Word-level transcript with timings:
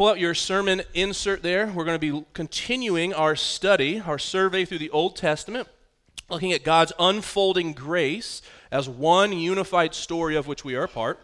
pull 0.00 0.08
out 0.08 0.18
your 0.18 0.32
sermon 0.32 0.80
insert 0.94 1.42
there. 1.42 1.66
We're 1.66 1.84
going 1.84 2.00
to 2.00 2.12
be 2.12 2.24
continuing 2.32 3.12
our 3.12 3.36
study, 3.36 4.00
our 4.00 4.18
survey 4.18 4.64
through 4.64 4.78
the 4.78 4.88
Old 4.88 5.14
Testament, 5.14 5.68
looking 6.30 6.54
at 6.54 6.64
God's 6.64 6.94
unfolding 6.98 7.74
grace 7.74 8.40
as 8.70 8.88
one 8.88 9.34
unified 9.34 9.94
story 9.94 10.36
of 10.36 10.46
which 10.46 10.64
we 10.64 10.74
are 10.74 10.84
a 10.84 10.88
part. 10.88 11.20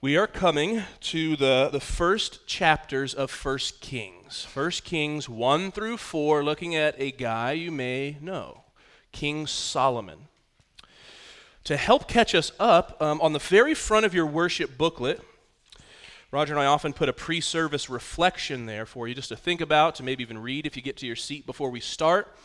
We 0.00 0.16
are 0.16 0.26
coming 0.26 0.84
to 1.00 1.36
the, 1.36 1.68
the 1.70 1.78
first 1.78 2.46
chapters 2.46 3.12
of 3.12 3.30
First 3.30 3.82
Kings. 3.82 4.42
First 4.44 4.84
Kings 4.84 5.28
1 5.28 5.70
through 5.70 5.98
4, 5.98 6.42
looking 6.42 6.74
at 6.74 6.94
a 6.98 7.10
guy 7.10 7.52
you 7.52 7.70
may 7.70 8.16
know, 8.22 8.62
King 9.12 9.46
Solomon. 9.46 10.28
To 11.64 11.76
help 11.76 12.08
catch 12.08 12.34
us 12.34 12.50
up, 12.58 12.96
um, 13.02 13.20
on 13.20 13.34
the 13.34 13.38
very 13.38 13.74
front 13.74 14.06
of 14.06 14.14
your 14.14 14.24
worship 14.24 14.78
booklet, 14.78 15.20
Roger 16.34 16.52
and 16.52 16.60
I 16.60 16.66
often 16.66 16.92
put 16.92 17.08
a 17.08 17.12
pre 17.12 17.40
service 17.40 17.88
reflection 17.88 18.66
there 18.66 18.86
for 18.86 19.06
you 19.06 19.14
just 19.14 19.28
to 19.28 19.36
think 19.36 19.60
about, 19.60 19.94
to 19.94 20.02
maybe 20.02 20.24
even 20.24 20.36
read 20.38 20.66
if 20.66 20.74
you 20.74 20.82
get 20.82 20.96
to 20.96 21.06
your 21.06 21.14
seat 21.14 21.46
before 21.46 21.70
we 21.70 21.78
start. 21.78 22.36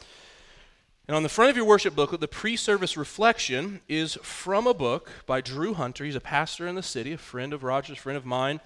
And 1.08 1.16
on 1.16 1.24
the 1.24 1.30
front 1.30 1.50
of 1.50 1.58
your 1.58 1.66
worship 1.66 1.96
booklet, 1.96 2.22
the 2.22 2.28
pre 2.28 2.56
service 2.56 2.96
reflection 2.96 3.82
is 3.90 4.14
from 4.22 4.68
a 4.68 4.76
book 4.76 5.10
by 5.26 5.42
Drew 5.42 5.74
Hunter. 5.74 6.06
He's 6.06 6.16
a 6.16 6.22
pastor 6.22 6.68
in 6.68 6.76
the 6.76 6.84
city, 6.84 7.14
a 7.14 7.18
friend 7.18 7.52
of 7.52 7.64
Roger's, 7.64 7.98
friend 7.98 8.16
of 8.16 8.28
mine. 8.28 8.60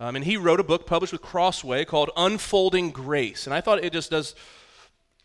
Um, 0.00 0.16
and 0.16 0.24
he 0.24 0.38
wrote 0.38 0.60
a 0.60 0.64
book 0.64 0.86
published 0.86 1.12
with 1.12 1.20
Crossway 1.20 1.84
called 1.84 2.08
Unfolding 2.16 2.90
Grace. 2.90 3.46
And 3.46 3.52
I 3.52 3.60
thought 3.60 3.84
it 3.84 3.92
just 3.92 4.10
does 4.10 4.34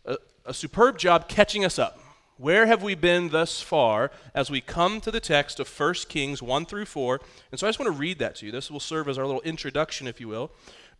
a, 0.04 0.18
a 0.44 0.52
superb 0.52 0.98
job 0.98 1.30
catching 1.30 1.64
us 1.64 1.78
up. 1.78 1.98
Where 2.38 2.66
have 2.66 2.82
we 2.82 2.94
been 2.94 3.30
thus 3.30 3.62
far 3.62 4.10
as 4.34 4.50
we 4.50 4.60
come 4.60 5.00
to 5.00 5.10
the 5.10 5.20
text 5.20 5.58
of 5.58 5.68
1 5.68 5.94
Kings 6.08 6.42
1 6.42 6.66
through 6.66 6.84
4? 6.84 7.20
And 7.50 7.58
so 7.58 7.66
I 7.66 7.70
just 7.70 7.78
want 7.78 7.92
to 7.92 7.98
read 7.98 8.18
that 8.18 8.36
to 8.36 8.46
you. 8.46 8.52
This 8.52 8.70
will 8.70 8.80
serve 8.80 9.08
as 9.08 9.16
our 9.16 9.24
little 9.24 9.40
introduction, 9.40 10.06
if 10.06 10.20
you 10.20 10.28
will. 10.28 10.50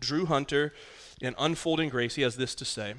Drew 0.01 0.27
Hunter 0.27 0.73
in 1.21 1.35
Unfolding 1.39 1.91
Grace, 1.91 2.15
he 2.15 2.23
has 2.23 2.37
this 2.37 2.55
to 2.55 2.65
say. 2.65 2.95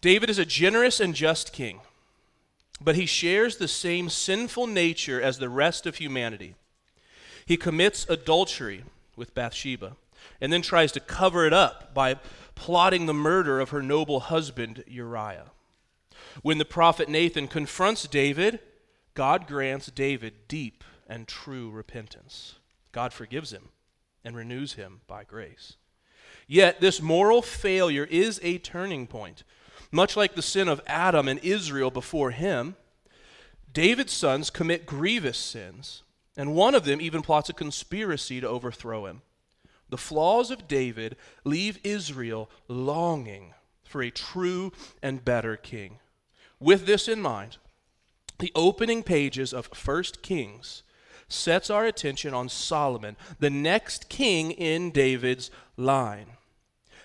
David 0.00 0.30
is 0.30 0.38
a 0.38 0.44
generous 0.44 1.00
and 1.00 1.14
just 1.14 1.52
king, 1.52 1.80
but 2.80 2.94
he 2.94 3.06
shares 3.06 3.56
the 3.56 3.68
same 3.68 4.08
sinful 4.08 4.66
nature 4.66 5.20
as 5.20 5.38
the 5.38 5.48
rest 5.48 5.86
of 5.86 5.96
humanity. 5.96 6.54
He 7.46 7.56
commits 7.56 8.08
adultery 8.08 8.84
with 9.16 9.34
Bathsheba 9.34 9.96
and 10.40 10.52
then 10.52 10.62
tries 10.62 10.92
to 10.92 11.00
cover 11.00 11.46
it 11.46 11.52
up 11.52 11.94
by 11.94 12.16
plotting 12.54 13.06
the 13.06 13.14
murder 13.14 13.60
of 13.60 13.70
her 13.70 13.82
noble 13.82 14.20
husband, 14.20 14.84
Uriah. 14.86 15.50
When 16.42 16.58
the 16.58 16.64
prophet 16.64 17.08
Nathan 17.08 17.48
confronts 17.48 18.06
David, 18.06 18.60
God 19.14 19.46
grants 19.46 19.86
David 19.86 20.48
deep 20.48 20.84
and 21.06 21.26
true 21.26 21.70
repentance. 21.70 22.56
God 22.92 23.12
forgives 23.12 23.52
him 23.52 23.70
and 24.24 24.36
renews 24.36 24.74
him 24.74 25.00
by 25.06 25.24
grace. 25.24 25.76
Yet, 26.46 26.80
this 26.80 27.02
moral 27.02 27.42
failure 27.42 28.04
is 28.04 28.40
a 28.42 28.58
turning 28.58 29.06
point 29.06 29.44
much 29.90 30.16
like 30.16 30.34
the 30.34 30.42
sin 30.42 30.68
of 30.68 30.82
Adam 30.86 31.28
and 31.28 31.40
Israel 31.42 31.90
before 31.90 32.30
him, 32.30 32.76
David's 33.72 34.12
sons 34.12 34.50
commit 34.50 34.86
grievous 34.86 35.38
sins, 35.38 36.02
and 36.36 36.54
one 36.54 36.74
of 36.74 36.84
them 36.84 37.00
even 37.00 37.22
plots 37.22 37.48
a 37.48 37.54
conspiracy 37.54 38.40
to 38.40 38.48
overthrow 38.48 39.06
him. 39.06 39.22
The 39.88 39.98
flaws 39.98 40.50
of 40.50 40.68
David 40.68 41.16
leave 41.44 41.78
Israel 41.82 42.50
longing 42.66 43.54
for 43.84 44.02
a 44.02 44.10
true 44.10 44.72
and 45.02 45.24
better 45.24 45.56
king. 45.56 45.98
With 46.60 46.86
this 46.86 47.08
in 47.08 47.20
mind, 47.20 47.58
the 48.38 48.52
opening 48.54 49.02
pages 49.02 49.52
of 49.52 49.68
1 49.72 50.04
Kings 50.22 50.82
sets 51.28 51.70
our 51.70 51.84
attention 51.84 52.34
on 52.34 52.48
Solomon, 52.48 53.16
the 53.38 53.50
next 53.50 54.08
king 54.08 54.50
in 54.52 54.90
David's 54.90 55.50
line. 55.76 56.26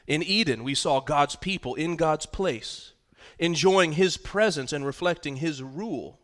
In 0.08 0.24
Eden, 0.24 0.64
we 0.64 0.76
saw 0.76 1.00
God's 1.00 1.36
people 1.36 1.76
in 1.76 1.96
God's 1.96 2.26
place, 2.26 2.94
enjoying 3.40 3.94
His 3.94 4.18
presence 4.18 4.74
and 4.74 4.86
reflecting 4.86 5.38
His 5.38 5.62
rule. 5.62 6.20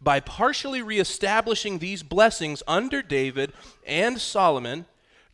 By 0.00 0.20
partially 0.20 0.82
reestablishing 0.82 1.78
these 1.78 2.02
blessings 2.02 2.62
under 2.66 3.02
David 3.02 3.52
and 3.86 4.20
Solomon, 4.20 4.86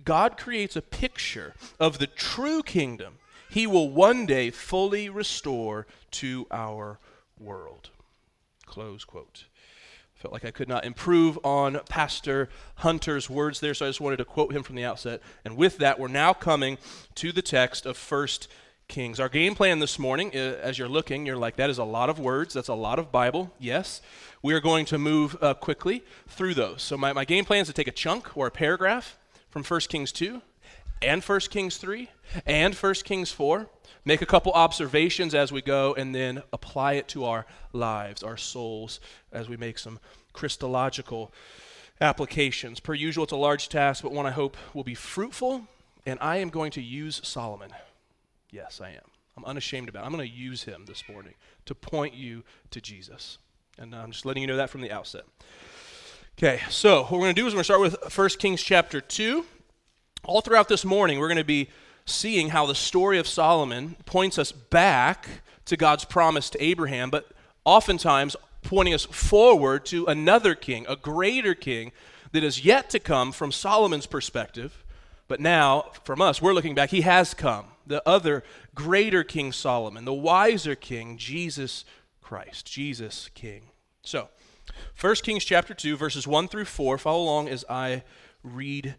God 0.05 0.37
creates 0.37 0.77
a 0.77 0.83
picture 0.83 1.55
of 1.79 1.99
the 1.99 2.07
true 2.07 2.63
kingdom 2.63 3.20
He 3.51 3.67
will 3.67 3.91
one 3.91 4.27
day 4.27 4.51
fully 4.51 5.09
restore 5.09 5.89
to 6.13 6.47
our 6.53 7.01
world. 7.37 7.91
Close 8.65 9.05
quote. 9.05 9.47
Felt 10.15 10.33
like 10.33 10.45
I 10.45 10.53
could 10.53 10.69
not 10.69 10.85
improve 10.85 11.37
on 11.43 11.81
Pastor 11.89 12.49
Hunter's 12.77 13.29
words 13.29 13.59
there, 13.59 13.75
so 13.75 13.87
I 13.87 13.89
just 13.89 14.01
wanted 14.01 14.19
to 14.19 14.25
quote 14.25 14.53
him 14.53 14.63
from 14.63 14.77
the 14.77 14.85
outset. 14.85 15.21
And 15.45 15.57
with 15.57 15.79
that, 15.79 15.99
we're 15.99 16.07
now 16.07 16.33
coming 16.33 16.79
to 17.17 17.33
the 17.33 17.43
text 17.43 17.87
of 17.87 17.97
First 17.97 18.47
Kings. 18.87 19.19
Our 19.19 19.29
game 19.29 19.57
plan 19.57 19.81
this 19.81 19.99
morning, 19.99 20.33
as 20.33 20.79
you're 20.79 20.89
looking, 20.89 21.27
you're 21.27 21.37
like, 21.37 21.57
that 21.57 21.71
is 21.71 21.79
a 21.79 21.85
lot 21.85 22.09
of 22.09 22.21
words, 22.21 22.55
that's 22.55 22.69
a 22.69 22.75
lot 22.75 23.01
of 23.01 23.11
Bible. 23.11 23.53
Yes, 23.59 24.01
we 24.43 24.55
are 24.55 24.61
going 24.61 24.85
to 24.87 24.99
move 24.99 25.37
uh, 25.41 25.55
quickly 25.55 26.05
through 26.29 26.55
those. 26.55 26.83
So 26.83 26.97
my, 26.97 27.13
my 27.13 27.25
game 27.25 27.45
plan 27.45 27.63
is 27.63 27.67
to 27.67 27.73
take 27.73 27.89
a 27.89 27.93
chunk 27.93 28.37
or 28.37 28.47
a 28.47 28.53
paragraph 28.53 29.19
from 29.49 29.65
First 29.65 29.89
Kings 29.89 30.13
2 30.13 30.41
and 31.03 31.23
First 31.25 31.51
Kings 31.51 31.77
3 31.77 32.11
and 32.47 32.77
First 32.77 33.05
Kings 33.05 33.33
4 33.33 33.69
make 34.05 34.23
a 34.23 34.27
couple 34.27 34.53
observations 34.53 35.35
as 35.35 35.53
we 35.53 35.61
go, 35.61 35.95
and 35.95 36.15
then 36.15 36.43
apply 36.53 36.95
it 36.95 37.09
to 37.09 37.25
our 37.25 37.47
lives, 37.73 38.23
our 38.23 38.37
souls, 38.37 38.99
as 39.31 39.49
we 39.49 39.57
make 39.57 39.79
some 39.79 39.99
Christological 40.33 41.33
applications. 42.01 42.81
Per 42.81 42.95
usual, 42.95 43.25
it's 43.25 43.33
a 43.33 43.37
large 43.37 43.69
task, 43.69 44.03
but 44.03 44.13
one 44.13 44.27
I 44.27 44.31
hope 44.31 44.57
will 44.73 44.85
be 44.85 44.95
fruitful, 44.95 45.67
and 46.07 46.19
I 46.21 46.37
am 46.39 46.49
going 46.49 46.71
to 46.73 46.83
use 46.83 47.21
Solomon. 47.23 47.71
Yes, 48.51 48.81
I 48.81 48.91
am. 48.91 49.11
I'm 49.37 49.45
unashamed 49.45 49.89
about 49.89 50.03
it. 50.03 50.07
I'm 50.07 50.13
going 50.13 50.29
to 50.29 50.35
use 50.35 50.65
him 50.65 50.87
this 50.87 51.05
morning 51.09 51.35
to 51.67 51.75
point 51.75 52.15
you 52.15 52.43
to 52.71 52.81
Jesus. 52.81 53.39
And 53.79 53.95
I'm 53.95 54.13
just 54.13 54.27
letting 54.27 54.43
you 54.43 54.47
know 54.47 54.57
that 54.57 54.71
from 54.71 54.81
the 54.81 54.91
outset. 54.91 55.25
Okay, 56.39 56.61
so 56.71 57.03
what 57.03 57.13
we're 57.13 57.19
going 57.19 57.35
to 57.35 57.41
do 57.41 57.47
is 57.47 57.55
we're 57.55 57.63
going 57.63 57.65
to 57.65 57.65
start 57.65 57.81
with 57.81 58.17
1 58.17 58.29
Kings 58.39 58.63
chapter 58.63 59.01
2. 59.01 59.45
All 60.25 60.43
throughout 60.43 60.69
this 60.69 60.85
morning, 60.85 61.19
we're 61.19 61.29
going 61.29 61.39
to 61.39 61.45
be 61.45 61.71
seeing 62.05 62.51
how 62.51 62.67
the 62.67 62.75
story 62.75 63.19
of 63.19 63.27
Solomon 63.27 63.97
points 64.05 64.39
us 64.39 64.53
back 64.53 65.29
to 65.65 65.77
God's 65.77 66.05
promise 66.05 66.51
to 66.51 66.63
Abraham, 66.63 67.09
but 67.09 67.33
oftentimes 67.65 68.37
pointing 68.63 68.93
us 68.93 69.07
forward 69.07 69.87
to 69.87 70.05
another 70.07 70.55
king, 70.55 70.85
a 70.89 70.97
greater 70.97 71.55
king 71.55 71.93
that 72.33 72.45
is 72.45 72.65
yet 72.65 72.91
to 72.91 72.99
come 72.99 73.33
from 73.33 73.51
Solomon's 73.51 74.07
perspective. 74.07 74.85
But 75.27 75.41
now, 75.41 75.87
from 76.05 76.21
us, 76.21 76.43
we're 76.43 76.53
looking 76.53 76.75
back. 76.75 76.91
He 76.91 77.01
has 77.01 77.33
come. 77.33 77.67
The 77.87 78.07
other 78.07 78.45
greater 78.75 79.25
King 79.25 79.53
Solomon, 79.53 80.05
the 80.05 80.13
wiser 80.13 80.75
king, 80.75 81.17
Jesus 81.17 81.85
Christ, 82.21 82.67
Jesus 82.67 83.31
King. 83.35 83.71
So, 84.03 84.29
1 85.01 85.15
Kings 85.17 85.45
chapter 85.45 85.73
2, 85.73 85.97
verses 85.97 86.27
1 86.27 86.49
through 86.49 86.67
4. 86.67 86.99
Follow 86.99 87.23
along 87.23 87.49
as 87.49 87.65
I 87.71 88.03
read 88.43 88.97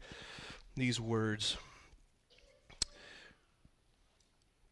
these 0.76 1.00
words. 1.00 1.58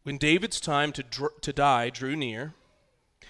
When 0.02 0.18
David's 0.18 0.60
time 0.60 0.92
to, 0.92 1.02
dr- 1.02 1.40
to 1.42 1.52
die 1.52 1.90
drew 1.90 2.16
near, 2.16 2.54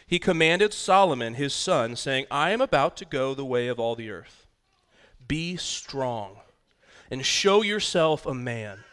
he 0.07 0.19
commanded 0.19 0.73
Solomon 0.73 1.35
his 1.35 1.53
son, 1.53 1.97
saying, 1.97 2.27
I 2.31 2.51
am 2.51 2.61
about 2.61 2.97
to 2.99 3.05
go 3.05 3.35
the 3.35 3.45
way 3.45 3.69
of 3.69 3.79
all 3.79 3.95
the 3.95 4.11
earth. 4.11 4.47
Be 5.27 5.57
strong 5.57 6.39
and 7.11 7.25
show 7.25 7.63
yourself 7.63 8.25
a 8.27 8.35
man. 8.35 8.85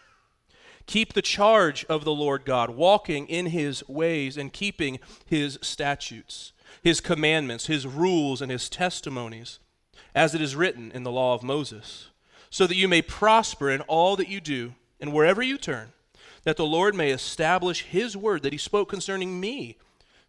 Keep 0.88 1.14
the 1.14 1.22
charge 1.22 1.86
of 1.86 2.04
the 2.04 2.14
Lord 2.14 2.46
God, 2.46 2.72
walking 2.72 3.28
in 3.28 3.48
his 3.48 3.88
ways 3.88 4.38
and 4.38 4.54
keeping 4.54 5.00
his 5.26 5.60
statutes, 5.62 6.54
his 6.82 7.02
commandments, 7.02 7.68
his 7.68 7.86
rules, 7.86 8.42
and 8.42 8.52
his 8.52 8.70
testimonies, 8.70 9.60
as 10.16 10.34
it 10.34 10.42
is 10.42 10.56
written 10.56 10.92
in 10.92 11.04
the 11.04 11.12
law 11.12 11.34
of 11.34 11.44
Moses, 11.44 12.10
so 12.58 12.66
that 12.66 12.76
you 12.76 12.88
may 12.88 13.04
prosper 13.04 13.70
in 13.70 13.82
all 13.82 14.16
that 14.16 14.30
you 14.30 14.42
do 14.42 14.74
and 15.00 15.14
wherever 15.14 15.44
you 15.44 15.60
turn 15.60 15.94
that 16.44 16.58
the 16.58 16.66
Lord 16.66 16.96
may 16.96 17.12
establish 17.12 17.84
his 17.84 18.18
word 18.18 18.42
that 18.42 18.52
he 18.52 18.58
spoke 18.58 18.90
concerning 18.90 19.40
me, 19.40 19.78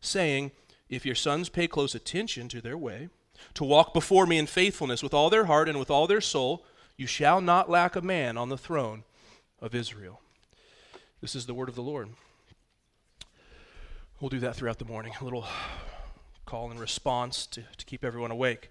saying, 0.02 0.50
If 0.90 1.06
your 1.06 1.14
sons 1.14 1.48
pay 1.48 1.66
close 1.66 1.94
attention 1.94 2.50
to 2.50 2.60
their 2.60 2.76
way, 2.76 3.08
to 3.54 3.64
walk 3.64 3.94
before 3.94 4.26
me 4.26 4.36
in 4.36 4.46
faithfulness 4.46 5.02
with 5.02 5.14
all 5.14 5.30
their 5.30 5.46
heart 5.46 5.70
and 5.70 5.78
with 5.78 5.90
all 5.90 6.06
their 6.06 6.20
soul, 6.20 6.66
you 6.98 7.06
shall 7.06 7.40
not 7.40 7.70
lack 7.70 7.96
a 7.96 8.02
man 8.02 8.36
on 8.36 8.50
the 8.50 8.58
throne 8.58 9.04
of 9.62 9.74
Israel. 9.74 10.20
This 11.22 11.34
is 11.34 11.46
the 11.46 11.54
word 11.54 11.70
of 11.70 11.76
the 11.76 11.82
Lord. 11.82 12.10
We'll 14.20 14.28
do 14.28 14.40
that 14.40 14.54
throughout 14.54 14.78
the 14.78 14.84
morning, 14.84 15.14
a 15.19 15.24
little 15.24 15.46
call 16.44 16.70
and 16.70 16.78
response 16.78 17.46
to, 17.46 17.62
to 17.78 17.86
keep 17.86 18.04
everyone 18.04 18.32
awake. 18.32 18.69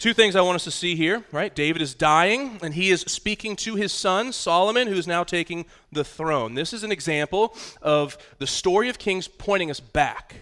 Two 0.00 0.14
things 0.14 0.34
I 0.34 0.40
want 0.40 0.56
us 0.56 0.64
to 0.64 0.70
see 0.70 0.96
here, 0.96 1.24
right? 1.30 1.54
David 1.54 1.82
is 1.82 1.92
dying, 1.94 2.58
and 2.62 2.72
he 2.72 2.88
is 2.88 3.02
speaking 3.02 3.54
to 3.56 3.74
his 3.74 3.92
son, 3.92 4.32
Solomon, 4.32 4.88
who 4.88 4.94
is 4.94 5.06
now 5.06 5.24
taking 5.24 5.66
the 5.92 6.04
throne. 6.04 6.54
This 6.54 6.72
is 6.72 6.82
an 6.82 6.90
example 6.90 7.54
of 7.82 8.16
the 8.38 8.46
story 8.46 8.88
of 8.88 8.98
kings 8.98 9.28
pointing 9.28 9.70
us 9.70 9.78
back, 9.78 10.36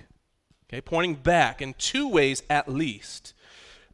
okay? 0.68 0.80
Pointing 0.80 1.16
back 1.16 1.60
in 1.60 1.74
two 1.74 2.06
ways 2.06 2.44
at 2.48 2.68
least. 2.68 3.34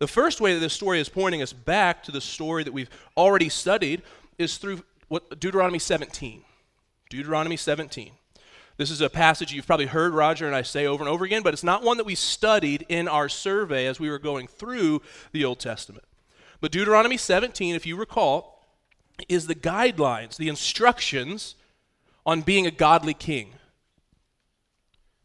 The 0.00 0.06
first 0.06 0.38
way 0.38 0.52
that 0.52 0.60
this 0.60 0.74
story 0.74 1.00
is 1.00 1.08
pointing 1.08 1.40
us 1.40 1.54
back 1.54 2.02
to 2.02 2.12
the 2.12 2.20
story 2.20 2.62
that 2.62 2.74
we've 2.74 2.90
already 3.16 3.48
studied 3.48 4.02
is 4.36 4.58
through 4.58 4.82
what, 5.08 5.40
Deuteronomy 5.40 5.78
17. 5.78 6.42
Deuteronomy 7.08 7.56
17. 7.56 8.10
This 8.76 8.90
is 8.90 9.00
a 9.00 9.08
passage 9.08 9.52
you've 9.52 9.66
probably 9.66 9.86
heard 9.86 10.14
Roger 10.14 10.46
and 10.46 10.56
I 10.56 10.62
say 10.62 10.86
over 10.86 11.02
and 11.02 11.08
over 11.08 11.24
again, 11.24 11.42
but 11.42 11.54
it's 11.54 11.62
not 11.62 11.84
one 11.84 11.96
that 11.98 12.06
we 12.06 12.16
studied 12.16 12.84
in 12.88 13.06
our 13.06 13.28
survey 13.28 13.86
as 13.86 14.00
we 14.00 14.10
were 14.10 14.18
going 14.18 14.48
through 14.48 15.00
the 15.32 15.44
Old 15.44 15.60
Testament. 15.60 16.04
But 16.60 16.72
Deuteronomy 16.72 17.16
17, 17.16 17.74
if 17.74 17.86
you 17.86 17.96
recall, 17.96 18.66
is 19.28 19.46
the 19.46 19.54
guidelines, 19.54 20.36
the 20.36 20.48
instructions 20.48 21.54
on 22.26 22.42
being 22.42 22.66
a 22.66 22.72
godly 22.72 23.14
king. 23.14 23.52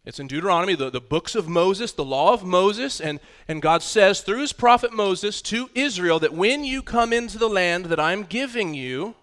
It's 0.06 0.20
in 0.20 0.28
Deuteronomy, 0.28 0.76
the, 0.76 0.90
the 0.90 1.02
books 1.02 1.36
of 1.36 1.48
Moses, 1.48 1.92
the 1.92 2.06
law 2.06 2.34
of 2.34 2.44
Moses, 2.44 3.02
and, 3.02 3.20
and 3.48 3.62
God 3.62 3.82
says 3.82 4.22
through 4.22 4.42
his 4.42 4.54
prophet 4.54 4.94
Moses 4.94 5.42
to 5.44 5.70
Israel 5.76 6.20
that 6.20 6.34
when 6.34 6.64
you 6.64 6.82
come 6.82 7.14
into 7.14 7.38
the 7.38 7.50
land 7.50 7.86
that 7.86 8.00
I'm 8.00 8.24
giving 8.24 8.74
you, 8.74 9.16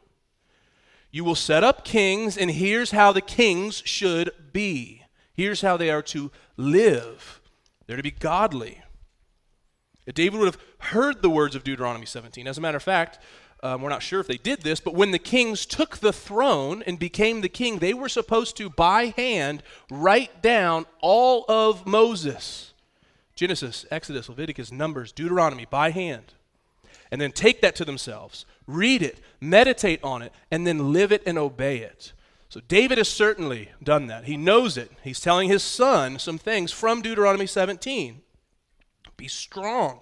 you 1.11 1.25
will 1.25 1.35
set 1.35 1.65
up 1.65 1.85
kings, 1.85 2.37
and 2.37 2.51
here's 2.51 2.91
how 2.91 3.13
the 3.13 3.21
kings 3.21 3.83
should 3.85 4.31
be. 4.53 5.03
Here's 5.33 5.61
how 5.61 5.77
they 5.77 5.91
are 5.91 6.03
to 6.03 6.31
live. 6.57 7.41
They're 7.87 7.97
to 7.97 8.03
be 8.03 8.11
godly. 8.11 8.83
David 10.13 10.39
would 10.39 10.47
have 10.47 10.63
heard 10.79 11.23
the 11.23 11.31
words 11.31 11.55
of 11.55 11.65
Deuteronomy 11.65 12.07
17. 12.07 12.47
As 12.47 12.59
a 12.59 12.61
matter 12.61 12.77
of 12.77 12.83
fact, 12.83 13.19
um, 13.63 13.83
we're 13.83 13.89
not 13.89 14.03
sure 14.03 14.21
if 14.21 14.27
they 14.27 14.37
did 14.37 14.63
this, 14.63 14.81
but 14.81 14.95
when 14.95 15.11
the 15.11 15.19
kings 15.19 15.67
took 15.67 15.99
the 15.99 16.13
throne 16.13 16.83
and 16.87 16.99
became 16.99 17.41
the 17.41 17.49
king, 17.49 17.79
they 17.79 17.95
were 17.95 18.09
supposed 18.09 18.57
to, 18.59 18.71
by 18.71 19.07
hand, 19.17 19.63
write 19.91 20.43
down 20.43 20.87
all 21.01 21.45
of 21.49 21.87
Moses 21.87 22.73
Genesis, 23.35 23.85
Exodus, 23.91 24.31
Leviticus, 24.31 24.73
Numbers, 24.73 25.13
Deuteronomy, 25.13 25.67
by 25.69 25.91
hand. 25.91 26.33
And 27.11 27.21
then 27.21 27.33
take 27.33 27.61
that 27.61 27.77
to 27.77 27.85
themselves, 27.85 28.47
read 28.67 29.03
it, 29.03 29.21
meditate 29.41 30.03
on 30.03 30.23
it, 30.23 30.33
and 30.51 30.67
then 30.67 30.93
live 30.93 31.13
it 31.13 31.23
and 31.25 31.39
obey 31.39 31.79
it. 31.79 32.13
So 32.49 32.61
David 32.67 32.99
has 32.99 33.09
certainly 33.09 33.71
done 33.83 34.07
that. 34.07 34.25
He 34.25 34.37
knows 34.37 34.77
it. 34.77 34.91
He's 35.03 35.21
telling 35.21 35.49
his 35.49 35.63
son 35.63 36.19
some 36.19 36.39
things 36.39 36.73
from 36.73 37.03
Deuteronomy 37.03 37.47
17. 37.47 38.23
Be 39.17 39.29
strong. 39.29 40.01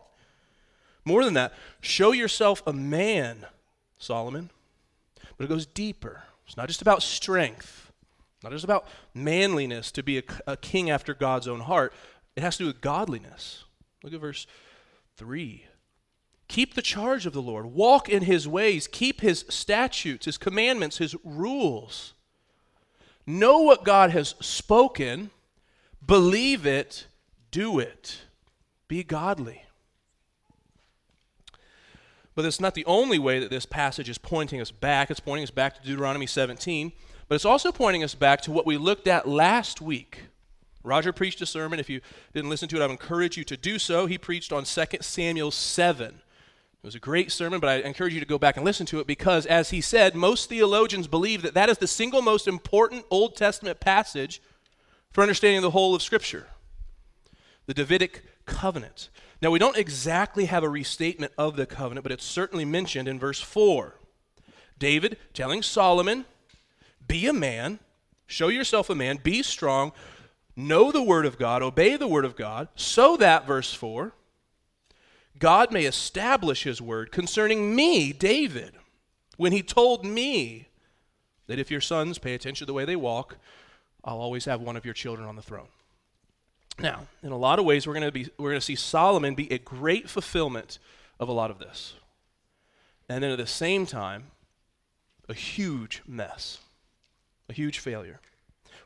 More 1.04 1.24
than 1.24 1.34
that, 1.34 1.52
show 1.80 2.12
yourself 2.12 2.62
a 2.66 2.72
man, 2.72 3.46
Solomon. 3.98 4.50
But 5.36 5.44
it 5.44 5.48
goes 5.48 5.66
deeper. 5.66 6.24
It's 6.46 6.56
not 6.56 6.68
just 6.68 6.82
about 6.82 7.02
strength, 7.02 7.92
not 8.42 8.52
just 8.52 8.64
about 8.64 8.86
manliness 9.14 9.90
to 9.92 10.02
be 10.02 10.18
a, 10.18 10.22
a 10.46 10.56
king 10.56 10.90
after 10.90 11.14
God's 11.14 11.48
own 11.48 11.60
heart. 11.60 11.92
It 12.36 12.42
has 12.42 12.56
to 12.56 12.64
do 12.64 12.66
with 12.66 12.80
godliness. 12.80 13.64
Look 14.02 14.12
at 14.12 14.20
verse 14.20 14.46
3. 15.16 15.64
Keep 16.48 16.74
the 16.74 16.82
charge 16.82 17.26
of 17.26 17.32
the 17.32 17.42
Lord. 17.42 17.66
Walk 17.66 18.08
in 18.08 18.22
his 18.22 18.46
ways. 18.46 18.86
Keep 18.86 19.20
his 19.20 19.44
statutes, 19.48 20.26
his 20.26 20.38
commandments, 20.38 20.98
his 20.98 21.16
rules. 21.24 22.12
Know 23.26 23.60
what 23.60 23.84
God 23.84 24.10
has 24.10 24.34
spoken. 24.40 25.30
Believe 26.04 26.66
it. 26.66 27.06
Do 27.50 27.78
it. 27.78 28.20
Be 28.88 29.02
godly. 29.02 29.62
But 32.34 32.44
it's 32.44 32.60
not 32.60 32.74
the 32.74 32.84
only 32.84 33.18
way 33.18 33.38
that 33.38 33.50
this 33.50 33.64
passage 33.64 34.08
is 34.08 34.18
pointing 34.18 34.60
us 34.60 34.70
back. 34.70 35.10
It's 35.10 35.20
pointing 35.20 35.44
us 35.44 35.50
back 35.50 35.76
to 35.76 35.82
Deuteronomy 35.82 36.26
17, 36.26 36.92
but 37.28 37.36
it's 37.36 37.44
also 37.44 37.70
pointing 37.70 38.02
us 38.02 38.14
back 38.14 38.40
to 38.42 38.50
what 38.50 38.66
we 38.66 38.76
looked 38.76 39.06
at 39.06 39.28
last 39.28 39.80
week. 39.80 40.22
Roger 40.82 41.12
preached 41.12 41.40
a 41.40 41.46
sermon. 41.46 41.78
If 41.78 41.88
you 41.88 42.00
didn't 42.34 42.50
listen 42.50 42.68
to 42.68 42.76
it, 42.76 42.80
I 42.80 42.86
would 42.86 42.92
encourage 42.92 43.38
you 43.38 43.44
to 43.44 43.56
do 43.56 43.78
so. 43.78 44.06
He 44.06 44.18
preached 44.18 44.52
on 44.52 44.64
2 44.64 44.84
Samuel 45.00 45.50
7. 45.50 46.20
It 46.84 46.88
was 46.88 46.94
a 46.94 47.00
great 47.00 47.32
sermon, 47.32 47.60
but 47.60 47.70
I 47.70 47.76
encourage 47.76 48.12
you 48.12 48.20
to 48.20 48.26
go 48.26 48.36
back 48.36 48.58
and 48.58 48.64
listen 48.64 48.84
to 48.88 49.00
it 49.00 49.06
because, 49.06 49.46
as 49.46 49.70
he 49.70 49.80
said, 49.80 50.14
most 50.14 50.50
theologians 50.50 51.06
believe 51.06 51.40
that 51.40 51.54
that 51.54 51.70
is 51.70 51.78
the 51.78 51.86
single 51.86 52.20
most 52.20 52.46
important 52.46 53.06
Old 53.08 53.36
Testament 53.36 53.80
passage 53.80 54.42
for 55.10 55.22
understanding 55.22 55.62
the 55.62 55.70
whole 55.70 55.94
of 55.94 56.02
Scripture 56.02 56.48
the 57.64 57.72
Davidic 57.72 58.22
covenant. 58.44 59.08
Now, 59.40 59.50
we 59.50 59.58
don't 59.58 59.78
exactly 59.78 60.44
have 60.44 60.62
a 60.62 60.68
restatement 60.68 61.32
of 61.38 61.56
the 61.56 61.64
covenant, 61.64 62.02
but 62.02 62.12
it's 62.12 62.22
certainly 62.22 62.66
mentioned 62.66 63.08
in 63.08 63.18
verse 63.18 63.40
4. 63.40 63.94
David 64.78 65.16
telling 65.32 65.62
Solomon, 65.62 66.26
Be 67.08 67.26
a 67.26 67.32
man, 67.32 67.78
show 68.26 68.48
yourself 68.48 68.90
a 68.90 68.94
man, 68.94 69.20
be 69.22 69.42
strong, 69.42 69.92
know 70.54 70.92
the 70.92 71.02
word 71.02 71.24
of 71.24 71.38
God, 71.38 71.62
obey 71.62 71.96
the 71.96 72.06
word 72.06 72.26
of 72.26 72.36
God, 72.36 72.68
so 72.74 73.16
that, 73.16 73.46
verse 73.46 73.72
4, 73.72 74.12
God 75.38 75.72
may 75.72 75.84
establish 75.84 76.62
his 76.62 76.80
word 76.80 77.10
concerning 77.10 77.74
me, 77.74 78.12
David, 78.12 78.74
when 79.36 79.52
he 79.52 79.62
told 79.62 80.04
me 80.04 80.68
that 81.46 81.58
if 81.58 81.70
your 81.70 81.80
sons 81.80 82.18
pay 82.18 82.34
attention 82.34 82.64
to 82.64 82.66
the 82.66 82.74
way 82.74 82.84
they 82.84 82.96
walk, 82.96 83.36
I'll 84.04 84.20
always 84.20 84.44
have 84.44 84.60
one 84.60 84.76
of 84.76 84.84
your 84.84 84.94
children 84.94 85.26
on 85.26 85.36
the 85.36 85.42
throne. 85.42 85.68
Now, 86.78 87.06
in 87.22 87.32
a 87.32 87.36
lot 87.36 87.58
of 87.58 87.64
ways, 87.64 87.86
we're 87.86 87.94
going 87.94 88.06
to 88.06 88.12
be 88.12 88.28
we're 88.38 88.50
going 88.50 88.60
to 88.60 88.64
see 88.64 88.74
Solomon 88.74 89.34
be 89.34 89.52
a 89.52 89.58
great 89.58 90.10
fulfillment 90.10 90.78
of 91.20 91.28
a 91.28 91.32
lot 91.32 91.50
of 91.50 91.58
this, 91.58 91.94
and 93.08 93.22
then 93.22 93.30
at 93.30 93.38
the 93.38 93.46
same 93.46 93.86
time, 93.86 94.24
a 95.28 95.34
huge 95.34 96.02
mess, 96.06 96.58
a 97.48 97.52
huge 97.52 97.78
failure. 97.78 98.20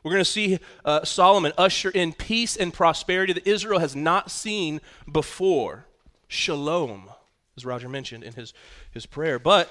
We're 0.03 0.11
going 0.11 0.23
to 0.23 0.29
see 0.29 0.59
uh, 0.85 1.03
Solomon 1.03 1.51
usher 1.57 1.89
in 1.89 2.13
peace 2.13 2.55
and 2.55 2.73
prosperity 2.73 3.33
that 3.33 3.47
Israel 3.47 3.79
has 3.79 3.95
not 3.95 4.31
seen 4.31 4.81
before. 5.11 5.85
Shalom, 6.29 7.09
as 7.57 7.65
Roger 7.65 7.89
mentioned 7.89 8.23
in 8.23 8.33
his, 8.33 8.53
his 8.91 9.05
prayer. 9.05 9.37
But 9.39 9.69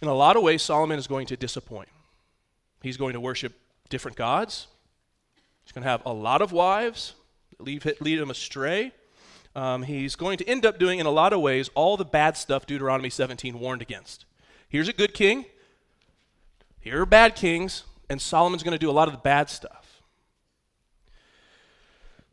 in 0.00 0.08
a 0.08 0.14
lot 0.14 0.36
of 0.36 0.42
ways, 0.42 0.62
Solomon 0.62 0.98
is 0.98 1.06
going 1.06 1.26
to 1.26 1.36
disappoint. 1.36 1.88
He's 2.82 2.96
going 2.96 3.12
to 3.12 3.20
worship 3.20 3.52
different 3.90 4.16
gods. 4.16 4.68
He's 5.64 5.72
going 5.72 5.82
to 5.82 5.90
have 5.90 6.02
a 6.06 6.12
lot 6.12 6.40
of 6.40 6.52
wives 6.52 7.12
lead, 7.58 7.84
lead 8.00 8.18
him 8.18 8.30
astray. 8.30 8.92
Um, 9.54 9.82
he's 9.82 10.16
going 10.16 10.38
to 10.38 10.48
end 10.48 10.64
up 10.64 10.78
doing, 10.78 10.98
in 10.98 11.06
a 11.06 11.10
lot 11.10 11.32
of 11.32 11.40
ways, 11.40 11.70
all 11.74 11.96
the 11.96 12.04
bad 12.04 12.36
stuff 12.36 12.66
Deuteronomy 12.66 13.10
17 13.10 13.58
warned 13.58 13.82
against. 13.82 14.24
Here's 14.68 14.88
a 14.88 14.92
good 14.92 15.14
king, 15.14 15.46
here 16.80 17.02
are 17.02 17.06
bad 17.06 17.34
kings, 17.34 17.84
and 18.08 18.20
Solomon's 18.20 18.62
going 18.62 18.72
to 18.72 18.78
do 18.78 18.90
a 18.90 18.92
lot 18.92 19.08
of 19.08 19.14
the 19.14 19.20
bad 19.20 19.50
stuff. 19.50 19.77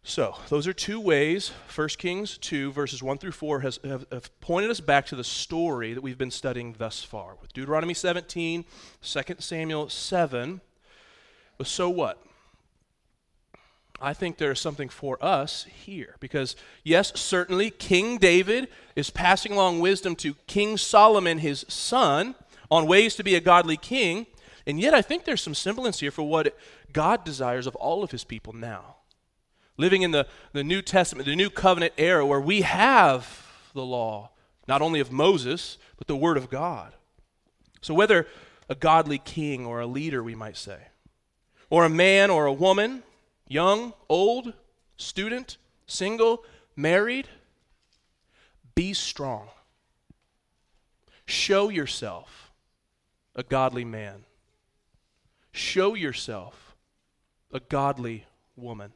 So, 0.07 0.35
those 0.49 0.67
are 0.67 0.73
two 0.73 0.99
ways 0.99 1.51
1 1.73 1.87
Kings 1.97 2.37
2, 2.37 2.71
verses 2.71 3.01
1 3.01 3.17
through 3.17 3.31
4, 3.31 3.61
has, 3.61 3.79
have, 3.83 4.05
have, 4.11 4.39
pointed 4.39 4.69
us 4.69 4.79
back 4.79 5.07
to 5.07 5.15
the 5.15 5.23
story 5.23 5.95
that 5.95 6.01
we've 6.01 6.15
been 6.17 6.29
studying 6.29 6.75
thus 6.77 7.03
far. 7.03 7.37
With 7.41 7.53
Deuteronomy 7.53 7.95
17, 7.95 8.65
2 9.01 9.21
Samuel 9.39 9.89
7. 9.89 10.61
But 11.57 11.65
so 11.65 11.89
what? 11.89 12.23
I 13.99 14.13
think 14.13 14.37
there 14.37 14.51
is 14.51 14.59
something 14.59 14.89
for 14.89 15.17
us 15.25 15.63
here. 15.63 16.17
Because, 16.19 16.55
yes, 16.83 17.11
certainly 17.19 17.71
King 17.71 18.19
David 18.19 18.67
is 18.95 19.09
passing 19.09 19.53
along 19.53 19.79
wisdom 19.79 20.15
to 20.17 20.35
King 20.45 20.77
Solomon, 20.77 21.39
his 21.39 21.65
son, 21.67 22.35
on 22.69 22.85
ways 22.85 23.15
to 23.15 23.23
be 23.23 23.33
a 23.33 23.41
godly 23.41 23.75
king. 23.75 24.27
And 24.67 24.79
yet, 24.79 24.93
I 24.93 25.01
think 25.01 25.25
there's 25.25 25.41
some 25.41 25.55
semblance 25.55 25.99
here 25.99 26.11
for 26.11 26.21
what 26.21 26.55
God 26.93 27.23
desires 27.23 27.65
of 27.65 27.75
all 27.77 28.03
of 28.03 28.11
his 28.11 28.23
people 28.23 28.53
now. 28.53 28.97
Living 29.77 30.01
in 30.01 30.11
the, 30.11 30.27
the 30.53 30.63
New 30.63 30.81
Testament, 30.81 31.27
the 31.27 31.35
New 31.35 31.49
Covenant 31.49 31.93
era, 31.97 32.25
where 32.25 32.39
we 32.39 32.61
have 32.61 33.69
the 33.73 33.85
law, 33.85 34.31
not 34.67 34.81
only 34.81 34.99
of 34.99 35.11
Moses, 35.11 35.77
but 35.97 36.07
the 36.07 36.15
Word 36.15 36.37
of 36.37 36.49
God. 36.49 36.93
So, 37.81 37.93
whether 37.93 38.27
a 38.69 38.75
godly 38.75 39.17
king 39.17 39.65
or 39.65 39.79
a 39.79 39.85
leader, 39.85 40.23
we 40.23 40.35
might 40.35 40.57
say, 40.57 40.79
or 41.69 41.85
a 41.85 41.89
man 41.89 42.29
or 42.29 42.45
a 42.45 42.53
woman, 42.53 43.03
young, 43.47 43.93
old, 44.09 44.53
student, 44.97 45.57
single, 45.87 46.43
married, 46.75 47.27
be 48.73 48.93
strong. 48.93 49.49
Show 51.25 51.69
yourself 51.69 52.51
a 53.35 53.43
godly 53.43 53.85
man. 53.85 54.25
Show 55.51 55.95
yourself 55.95 56.75
a 57.51 57.59
godly 57.59 58.25
woman. 58.55 58.93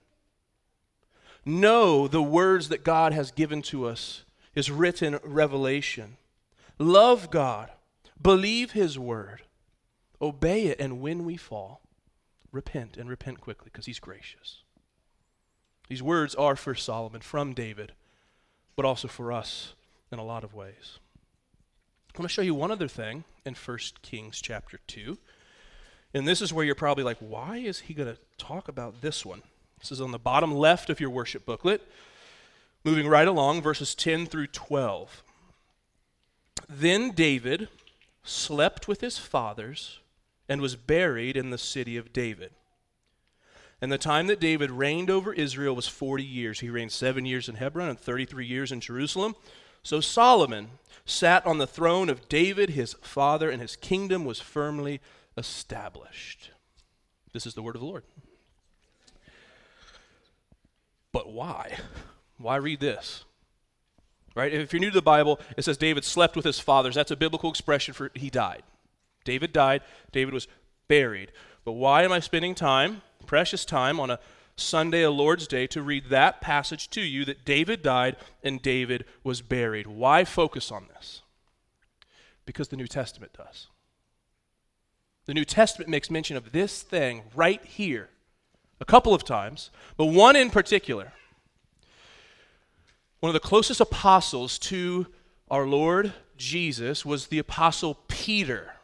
Know 1.49 2.07
the 2.07 2.21
words 2.21 2.69
that 2.69 2.83
God 2.83 3.11
has 3.11 3.31
given 3.31 3.61
to 3.63 3.87
us, 3.87 4.23
His 4.53 4.69
written 4.69 5.19
revelation. 5.23 6.17
Love 6.77 7.31
God. 7.31 7.71
Believe 8.21 8.71
His 8.71 8.99
word. 8.99 9.41
Obey 10.21 10.65
it, 10.65 10.79
and 10.79 11.01
when 11.01 11.25
we 11.25 11.37
fall, 11.37 11.81
repent 12.51 12.97
and 12.97 13.09
repent 13.09 13.39
quickly 13.39 13.69
because 13.71 13.85
he's 13.85 13.99
gracious. 13.99 14.63
These 15.87 16.03
words 16.03 16.35
are 16.35 16.55
for 16.55 16.75
Solomon 16.75 17.21
from 17.21 17.53
David, 17.53 17.93
but 18.75 18.85
also 18.85 19.07
for 19.07 19.31
us 19.31 19.73
in 20.11 20.19
a 20.19 20.23
lot 20.23 20.43
of 20.43 20.53
ways. 20.53 20.99
I 22.13 22.19
want 22.19 22.29
to 22.29 22.33
show 22.33 22.41
you 22.41 22.53
one 22.53 22.71
other 22.71 22.87
thing 22.87 23.23
in 23.45 23.55
1 23.55 23.77
Kings 24.01 24.41
chapter 24.41 24.79
2. 24.87 25.17
And 26.13 26.27
this 26.27 26.41
is 26.41 26.51
where 26.51 26.65
you're 26.65 26.75
probably 26.75 27.03
like, 27.03 27.17
why 27.19 27.57
is 27.57 27.79
he 27.79 27.93
going 27.93 28.13
to 28.13 28.19
talk 28.37 28.67
about 28.67 29.01
this 29.01 29.25
one? 29.25 29.41
This 29.79 29.91
is 29.91 30.01
on 30.01 30.11
the 30.11 30.19
bottom 30.19 30.53
left 30.53 30.89
of 30.89 30.99
your 30.99 31.09
worship 31.09 31.45
booklet. 31.45 31.81
Moving 32.83 33.07
right 33.07 33.27
along, 33.27 33.61
verses 33.61 33.95
10 33.95 34.25
through 34.25 34.47
12. 34.47 35.23
Then 36.67 37.11
David 37.11 37.67
slept 38.23 38.87
with 38.87 39.01
his 39.01 39.17
fathers, 39.17 39.99
and 40.49 40.61
was 40.61 40.75
buried 40.75 41.37
in 41.37 41.51
the 41.51 41.57
city 41.57 41.95
of 41.95 42.11
David. 42.11 42.51
And 43.81 43.91
the 43.91 43.97
time 43.97 44.27
that 44.27 44.41
David 44.41 44.71
reigned 44.71 45.09
over 45.09 45.31
Israel 45.31 45.75
was 45.75 45.87
40 45.87 46.23
years. 46.23 46.59
He 46.59 46.69
reigned 46.69 46.91
seven 46.91 47.25
years 47.25 47.47
in 47.47 47.55
Hebron 47.55 47.87
and 47.87 47.99
33 47.99 48.45
years 48.45 48.71
in 48.71 48.81
Jerusalem. 48.81 49.35
So 49.83 50.01
Solomon 50.01 50.71
sat 51.05 51.45
on 51.45 51.59
the 51.59 51.67
throne 51.67 52.09
of 52.09 52.27
David, 52.27 52.71
his 52.71 52.95
father, 53.01 53.49
and 53.49 53.61
his 53.61 53.77
kingdom 53.77 54.25
was 54.25 54.41
firmly 54.41 54.99
established. 55.37 56.51
This 57.31 57.45
is 57.45 57.53
the 57.53 57.61
word 57.61 57.75
of 57.75 57.81
the 57.81 57.87
Lord. 57.87 58.03
But 61.11 61.31
why? 61.31 61.77
Why 62.37 62.55
read 62.57 62.79
this? 62.79 63.25
Right? 64.35 64.53
If 64.53 64.71
you're 64.71 64.79
new 64.79 64.91
to 64.91 64.95
the 64.95 65.01
Bible, 65.01 65.39
it 65.57 65.65
says 65.65 65.77
David 65.77 66.05
slept 66.05 66.35
with 66.35 66.45
his 66.45 66.59
fathers. 66.59 66.95
That's 66.95 67.11
a 67.11 67.15
biblical 67.15 67.49
expression 67.49 67.93
for 67.93 68.11
he 68.13 68.29
died. 68.29 68.63
David 69.25 69.51
died. 69.51 69.81
David 70.11 70.33
was 70.33 70.47
buried. 70.87 71.31
But 71.65 71.73
why 71.73 72.03
am 72.03 72.11
I 72.11 72.19
spending 72.19 72.55
time, 72.55 73.01
precious 73.25 73.65
time, 73.65 73.99
on 73.99 74.09
a 74.09 74.19
Sunday, 74.55 75.03
a 75.03 75.11
Lord's 75.11 75.47
Day, 75.47 75.67
to 75.67 75.81
read 75.81 76.09
that 76.09 76.41
passage 76.41 76.89
to 76.91 77.01
you 77.01 77.25
that 77.25 77.43
David 77.45 77.81
died 77.81 78.15
and 78.43 78.61
David 78.61 79.05
was 79.23 79.41
buried? 79.41 79.87
Why 79.87 80.23
focus 80.23 80.71
on 80.71 80.87
this? 80.87 81.21
Because 82.45 82.69
the 82.69 82.77
New 82.77 82.87
Testament 82.87 83.33
does. 83.33 83.67
The 85.25 85.33
New 85.33 85.45
Testament 85.45 85.89
makes 85.89 86.09
mention 86.09 86.37
of 86.37 86.51
this 86.51 86.81
thing 86.81 87.23
right 87.35 87.63
here 87.63 88.09
a 88.79 88.85
couple 88.85 89.13
of 89.13 89.23
times, 89.23 89.71
but 89.97 90.05
one 90.05 90.35
in 90.35 90.49
particular. 90.49 91.13
One 93.19 93.29
of 93.29 93.33
the 93.33 93.45
closest 93.47 93.81
apostles 93.81 94.57
to 94.59 95.07
our 95.51 95.65
Lord 95.65 96.13
Jesus 96.37 97.05
was 97.05 97.27
the 97.27 97.39
apostle 97.39 97.99
Peter. 98.07 98.75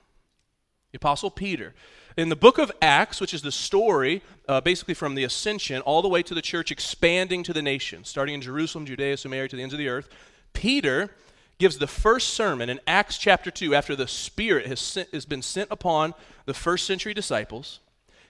The 0.91 0.97
apostle 0.97 1.31
Peter. 1.31 1.73
In 2.17 2.29
the 2.29 2.35
book 2.35 2.57
of 2.57 2.71
Acts, 2.81 3.19
which 3.21 3.33
is 3.33 3.41
the 3.41 3.51
story 3.51 4.21
uh, 4.47 4.61
basically 4.61 4.93
from 4.93 5.15
the 5.15 5.23
ascension 5.23 5.81
all 5.81 6.01
the 6.01 6.09
way 6.09 6.21
to 6.23 6.33
the 6.33 6.41
church 6.41 6.71
expanding 6.71 7.43
to 7.43 7.53
the 7.53 7.61
nations, 7.61 8.09
starting 8.09 8.35
in 8.35 8.41
Jerusalem, 8.41 8.85
Judea, 8.85 9.17
Samaria, 9.17 9.49
to 9.49 9.55
the 9.55 9.61
ends 9.61 9.73
of 9.73 9.77
the 9.77 9.89
earth, 9.89 10.09
Peter 10.53 11.11
gives 11.57 11.77
the 11.77 11.87
first 11.87 12.33
sermon 12.33 12.69
in 12.69 12.79
Acts 12.87 13.17
chapter 13.17 13.51
2 13.51 13.73
after 13.75 13.95
the 13.95 14.07
Spirit 14.07 14.65
has, 14.65 14.79
sent, 14.79 15.13
has 15.13 15.25
been 15.25 15.41
sent 15.41 15.69
upon 15.71 16.13
the 16.45 16.53
first 16.53 16.85
century 16.85 17.13
disciples. 17.13 17.79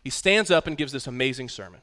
He 0.05 0.11
stands 0.11 0.51
up 0.51 0.67
and 0.67 0.77
gives 0.77 0.91
this 0.91 1.07
amazing 1.07 1.49
sermon. 1.49 1.81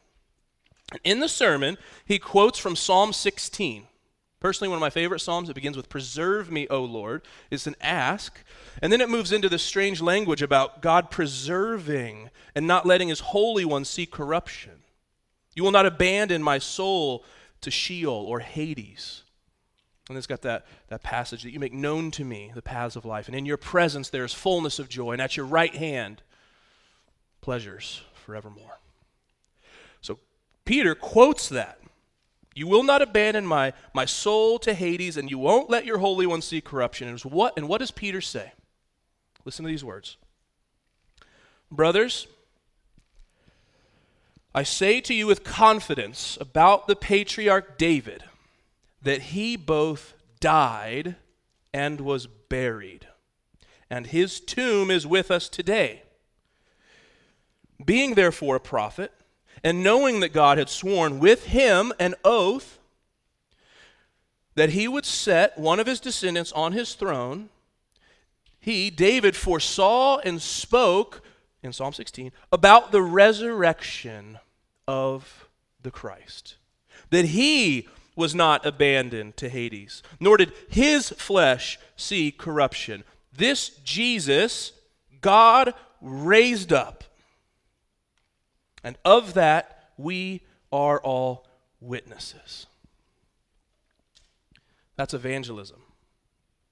In 1.02 1.18
the 1.18 1.28
sermon, 1.28 1.76
he 2.06 2.20
quotes 2.20 2.56
from 2.56 2.76
Psalm 2.76 3.12
16. 3.12 3.88
Personally, 4.38 4.68
one 4.68 4.76
of 4.76 4.80
my 4.80 4.90
favorite 4.90 5.18
Psalms, 5.18 5.48
it 5.50 5.54
begins 5.54 5.76
with, 5.76 5.88
Preserve 5.88 6.48
me, 6.48 6.68
O 6.68 6.84
Lord. 6.84 7.22
It's 7.50 7.66
an 7.66 7.74
ask. 7.80 8.38
And 8.80 8.92
then 8.92 9.00
it 9.00 9.10
moves 9.10 9.32
into 9.32 9.48
this 9.48 9.64
strange 9.64 10.00
language 10.00 10.40
about 10.40 10.80
God 10.82 11.10
preserving 11.10 12.30
and 12.54 12.64
not 12.64 12.86
letting 12.86 13.08
his 13.08 13.18
Holy 13.18 13.64
One 13.64 13.84
see 13.84 14.06
corruption. 14.06 14.84
You 15.56 15.64
will 15.64 15.72
not 15.72 15.86
abandon 15.86 16.44
my 16.44 16.58
soul 16.58 17.24
to 17.60 17.72
Sheol 17.72 18.26
or 18.28 18.38
Hades. 18.38 19.24
And 20.08 20.16
it's 20.16 20.28
got 20.28 20.42
that, 20.42 20.64
that 20.86 21.02
passage 21.02 21.42
that 21.42 21.50
you 21.50 21.58
make 21.58 21.72
known 21.72 22.12
to 22.12 22.24
me 22.24 22.52
the 22.54 22.62
paths 22.62 22.94
of 22.94 23.04
life. 23.04 23.26
And 23.26 23.36
in 23.36 23.46
your 23.46 23.56
presence 23.56 24.10
there 24.10 24.24
is 24.24 24.32
fullness 24.32 24.78
of 24.78 24.88
joy, 24.88 25.10
and 25.10 25.22
at 25.22 25.36
your 25.36 25.46
right 25.46 25.74
hand, 25.74 26.22
pleasures 27.40 28.02
forevermore. 28.22 28.78
So 30.00 30.18
Peter 30.64 30.94
quotes 30.94 31.48
that. 31.48 31.78
You 32.54 32.66
will 32.66 32.82
not 32.82 33.00
abandon 33.00 33.46
my, 33.46 33.72
my 33.94 34.04
soul 34.04 34.58
to 34.60 34.74
Hades, 34.74 35.16
and 35.16 35.30
you 35.30 35.38
won't 35.38 35.70
let 35.70 35.86
your 35.86 35.98
Holy 35.98 36.26
One 36.26 36.42
see 36.42 36.60
corruption. 36.60 37.08
And 37.08 37.18
what, 37.20 37.54
and 37.56 37.68
what 37.68 37.78
does 37.78 37.90
Peter 37.90 38.20
say? 38.20 38.52
Listen 39.44 39.64
to 39.64 39.70
these 39.70 39.84
words 39.84 40.16
Brothers, 41.70 42.26
I 44.54 44.62
say 44.62 45.00
to 45.00 45.14
you 45.14 45.26
with 45.26 45.44
confidence 45.44 46.36
about 46.40 46.86
the 46.86 46.96
patriarch 46.96 47.78
David 47.78 48.24
that 49.00 49.22
he 49.22 49.56
both 49.56 50.14
died 50.40 51.16
and 51.72 52.02
was 52.02 52.26
buried, 52.26 53.06
and 53.88 54.08
his 54.08 54.40
tomb 54.40 54.90
is 54.90 55.06
with 55.06 55.30
us 55.30 55.48
today. 55.48 56.02
Being 57.84 58.14
therefore 58.14 58.56
a 58.56 58.60
prophet, 58.60 59.12
and 59.64 59.82
knowing 59.82 60.20
that 60.20 60.32
God 60.32 60.58
had 60.58 60.68
sworn 60.68 61.18
with 61.18 61.46
him 61.46 61.92
an 61.98 62.14
oath 62.24 62.78
that 64.54 64.70
he 64.70 64.86
would 64.86 65.06
set 65.06 65.58
one 65.58 65.80
of 65.80 65.86
his 65.86 66.00
descendants 66.00 66.52
on 66.52 66.72
his 66.72 66.94
throne, 66.94 67.48
he, 68.60 68.90
David, 68.90 69.34
foresaw 69.34 70.18
and 70.18 70.40
spoke 70.40 71.22
in 71.62 71.72
Psalm 71.72 71.92
16 71.92 72.32
about 72.52 72.92
the 72.92 73.02
resurrection 73.02 74.38
of 74.86 75.48
the 75.82 75.90
Christ. 75.90 76.56
That 77.10 77.26
he 77.26 77.88
was 78.14 78.34
not 78.34 78.66
abandoned 78.66 79.36
to 79.38 79.48
Hades, 79.48 80.02
nor 80.20 80.36
did 80.36 80.52
his 80.68 81.10
flesh 81.10 81.78
see 81.96 82.30
corruption. 82.30 83.04
This 83.34 83.70
Jesus, 83.84 84.72
God 85.20 85.74
raised 86.00 86.72
up. 86.72 87.04
And 88.84 88.96
of 89.04 89.34
that, 89.34 89.90
we 89.96 90.42
are 90.72 91.00
all 91.00 91.46
witnesses. 91.80 92.66
That's 94.96 95.14
evangelism. 95.14 95.80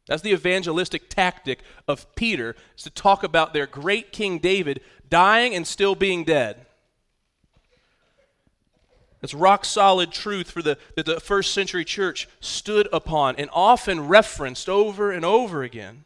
That's 0.07 0.23
the 0.23 0.33
evangelistic 0.33 1.09
tactic 1.09 1.61
of 1.87 2.13
Peter, 2.17 2.57
is 2.77 2.83
to 2.85 2.91
talk 2.91 3.23
about 3.23 3.53
their 3.53 3.67
great 3.67 4.13
King 4.13 4.39
David 4.39 4.81
dying 5.09 5.55
and 5.55 5.67
still 5.67 5.95
being 5.95 6.25
dead. 6.25 6.67
It's 9.23 9.35
rock 9.35 9.65
solid 9.65 10.13
truth 10.13 10.51
for 10.51 10.63
the, 10.63 10.79
that 10.97 11.07
the 11.07 11.21
first 11.21 11.53
century 11.53 11.85
church 11.85 12.27
stood 12.41 12.89
upon 12.93 13.37
and 13.37 13.51
often 13.53 14.09
referenced 14.09 14.69
over 14.69 15.13
and 15.13 15.25
over 15.25 15.63
again. 15.63 16.05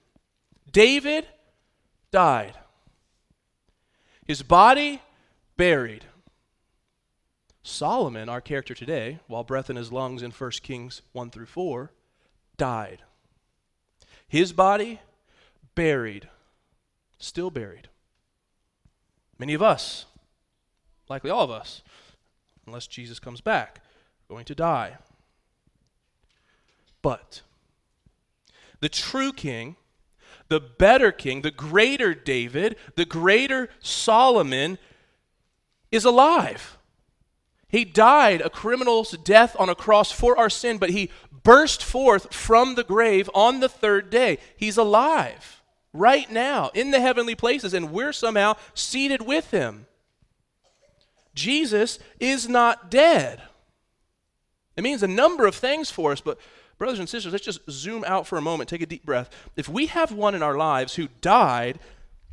David 0.70 1.26
died, 2.10 2.54
his 4.26 4.42
body 4.42 5.00
buried. 5.56 6.06
Solomon, 7.62 8.28
our 8.28 8.40
character 8.40 8.74
today, 8.74 9.20
while 9.26 9.42
breath 9.42 9.70
in 9.70 9.76
his 9.76 9.90
lungs 9.90 10.22
in 10.22 10.30
1 10.30 10.50
Kings 10.62 11.02
1 11.12 11.30
through 11.30 11.46
4, 11.46 11.90
died. 12.56 13.02
His 14.28 14.52
body 14.52 15.00
buried, 15.74 16.28
still 17.18 17.50
buried. 17.50 17.88
Many 19.38 19.54
of 19.54 19.62
us, 19.62 20.04
likely 21.08 21.30
all 21.30 21.44
of 21.44 21.50
us, 21.50 21.82
unless 22.66 22.86
Jesus 22.86 23.18
comes 23.18 23.40
back, 23.40 23.80
going 24.28 24.44
to 24.44 24.54
die. 24.54 24.98
But 27.02 27.42
the 28.80 28.88
true 28.88 29.32
king, 29.32 29.76
the 30.48 30.60
better 30.60 31.12
king, 31.12 31.42
the 31.42 31.50
greater 31.50 32.14
David, 32.14 32.76
the 32.96 33.04
greater 33.04 33.68
Solomon 33.80 34.78
is 35.94 36.04
alive. 36.04 36.78
He 37.68 37.84
died 37.84 38.40
a 38.40 38.50
criminal's 38.50 39.12
death 39.24 39.56
on 39.58 39.68
a 39.68 39.74
cross 39.74 40.12
for 40.12 40.38
our 40.38 40.50
sin, 40.50 40.78
but 40.78 40.90
he 40.90 41.10
burst 41.42 41.82
forth 41.82 42.32
from 42.32 42.74
the 42.74 42.84
grave 42.84 43.28
on 43.34 43.60
the 43.60 43.68
third 43.68 44.10
day. 44.10 44.38
He's 44.56 44.76
alive 44.76 45.62
right 45.92 46.30
now 46.30 46.70
in 46.74 46.90
the 46.90 47.00
heavenly 47.00 47.34
places, 47.34 47.74
and 47.74 47.90
we're 47.90 48.12
somehow 48.12 48.54
seated 48.74 49.22
with 49.22 49.50
him. 49.50 49.86
Jesus 51.34 51.98
is 52.20 52.48
not 52.48 52.90
dead. 52.90 53.42
It 54.76 54.84
means 54.84 55.02
a 55.02 55.08
number 55.08 55.46
of 55.46 55.54
things 55.54 55.90
for 55.90 56.12
us, 56.12 56.20
but 56.20 56.38
brothers 56.78 56.98
and 56.98 57.08
sisters, 57.08 57.32
let's 57.32 57.44
just 57.44 57.68
zoom 57.70 58.04
out 58.06 58.26
for 58.26 58.38
a 58.38 58.42
moment, 58.42 58.68
take 58.68 58.82
a 58.82 58.86
deep 58.86 59.04
breath. 59.04 59.30
If 59.56 59.68
we 59.68 59.86
have 59.86 60.12
one 60.12 60.34
in 60.34 60.42
our 60.42 60.56
lives 60.56 60.94
who 60.94 61.08
died 61.20 61.78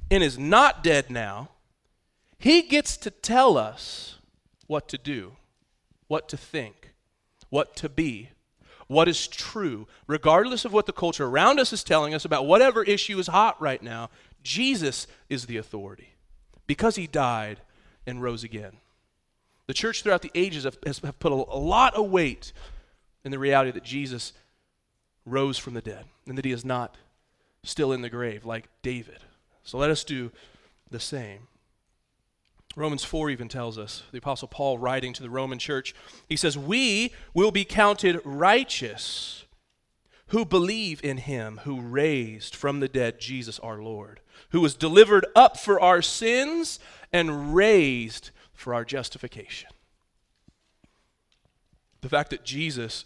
and 0.10 0.24
is 0.24 0.38
not 0.38 0.84
dead 0.84 1.10
now, 1.10 1.50
he 2.42 2.64
gets 2.64 2.98
to 2.98 3.12
tell 3.12 3.58
us 3.58 4.16
what 4.68 4.88
to 4.90 4.98
do, 4.98 5.34
what 6.08 6.28
to 6.30 6.38
think, 6.38 6.92
what 7.50 7.76
to 7.76 7.88
be, 7.88 8.30
what 8.88 9.08
is 9.08 9.28
true, 9.28 9.88
regardless 10.08 10.66
of 10.66 10.74
what 10.74 10.86
the 10.86 10.92
culture 10.92 11.26
around 11.26 11.60
us 11.60 11.72
is 11.72 11.84
telling 11.84 12.14
us 12.14 12.26
about 12.26 12.48
whatever 12.48 12.84
issue 12.84 13.20
is 13.20 13.28
hot 13.28 13.62
right 13.62 13.82
now. 13.84 14.10
Jesus 14.44 15.08
is 15.30 15.46
the 15.46 15.58
authority 15.58 16.16
because 16.66 16.96
he 16.96 17.06
died 17.06 17.62
and 18.08 18.22
rose 18.22 18.44
again. 18.44 18.78
The 19.68 19.74
church 19.74 20.02
throughout 20.02 20.24
the 20.24 20.32
ages 20.34 20.64
have, 20.64 20.78
has, 20.86 21.00
have 21.00 21.20
put 21.20 21.32
a, 21.32 21.36
a 21.36 21.62
lot 21.62 21.94
of 21.94 22.10
weight 22.10 22.52
in 23.24 23.32
the 23.32 23.40
reality 23.40 23.72
that 23.72 23.84
Jesus 23.84 24.34
rose 25.26 25.58
from 25.58 25.76
the 25.76 25.82
dead 25.82 26.06
and 26.26 26.38
that 26.38 26.46
he 26.46 26.52
is 26.52 26.66
not 26.66 26.98
still 27.64 27.92
in 27.92 28.02
the 28.02 28.10
grave 28.10 28.46
like 28.46 28.68
David. 28.82 29.20
So 29.64 29.78
let 29.78 29.92
us 29.92 30.04
do 30.04 30.32
the 30.90 31.00
same. 31.00 31.48
Romans 32.76 33.04
4 33.04 33.30
even 33.30 33.50
tells 33.50 33.78
us, 33.78 34.04
the 34.12 34.20
Apostle 34.20 34.48
Paul 34.48 34.78
writing 34.78 35.12
to 35.14 35.24
the 35.24 35.30
Roman 35.30 35.60
church, 35.60 35.94
he 36.30 36.36
says, 36.36 36.58
We 36.58 37.14
will 37.34 37.52
be 37.52 37.66
counted 37.66 38.22
righteous 38.24 39.46
who 40.28 40.46
believe 40.46 41.04
in 41.04 41.18
him 41.18 41.60
who 41.66 41.82
raised 41.82 42.56
from 42.56 42.80
the 42.80 42.88
dead 42.88 43.20
Jesus 43.20 43.60
our 43.60 43.82
Lord, 43.82 44.22
who 44.52 44.62
was 44.62 44.76
delivered 44.76 45.26
up 45.36 45.58
for 45.58 45.82
our 45.82 46.02
sins 46.02 46.80
and 47.12 47.54
raised 47.54 48.32
for 48.54 48.74
our 48.74 48.86
justification. 48.86 49.70
The 52.00 52.08
fact 52.08 52.30
that 52.30 52.46
Jesus 52.46 53.04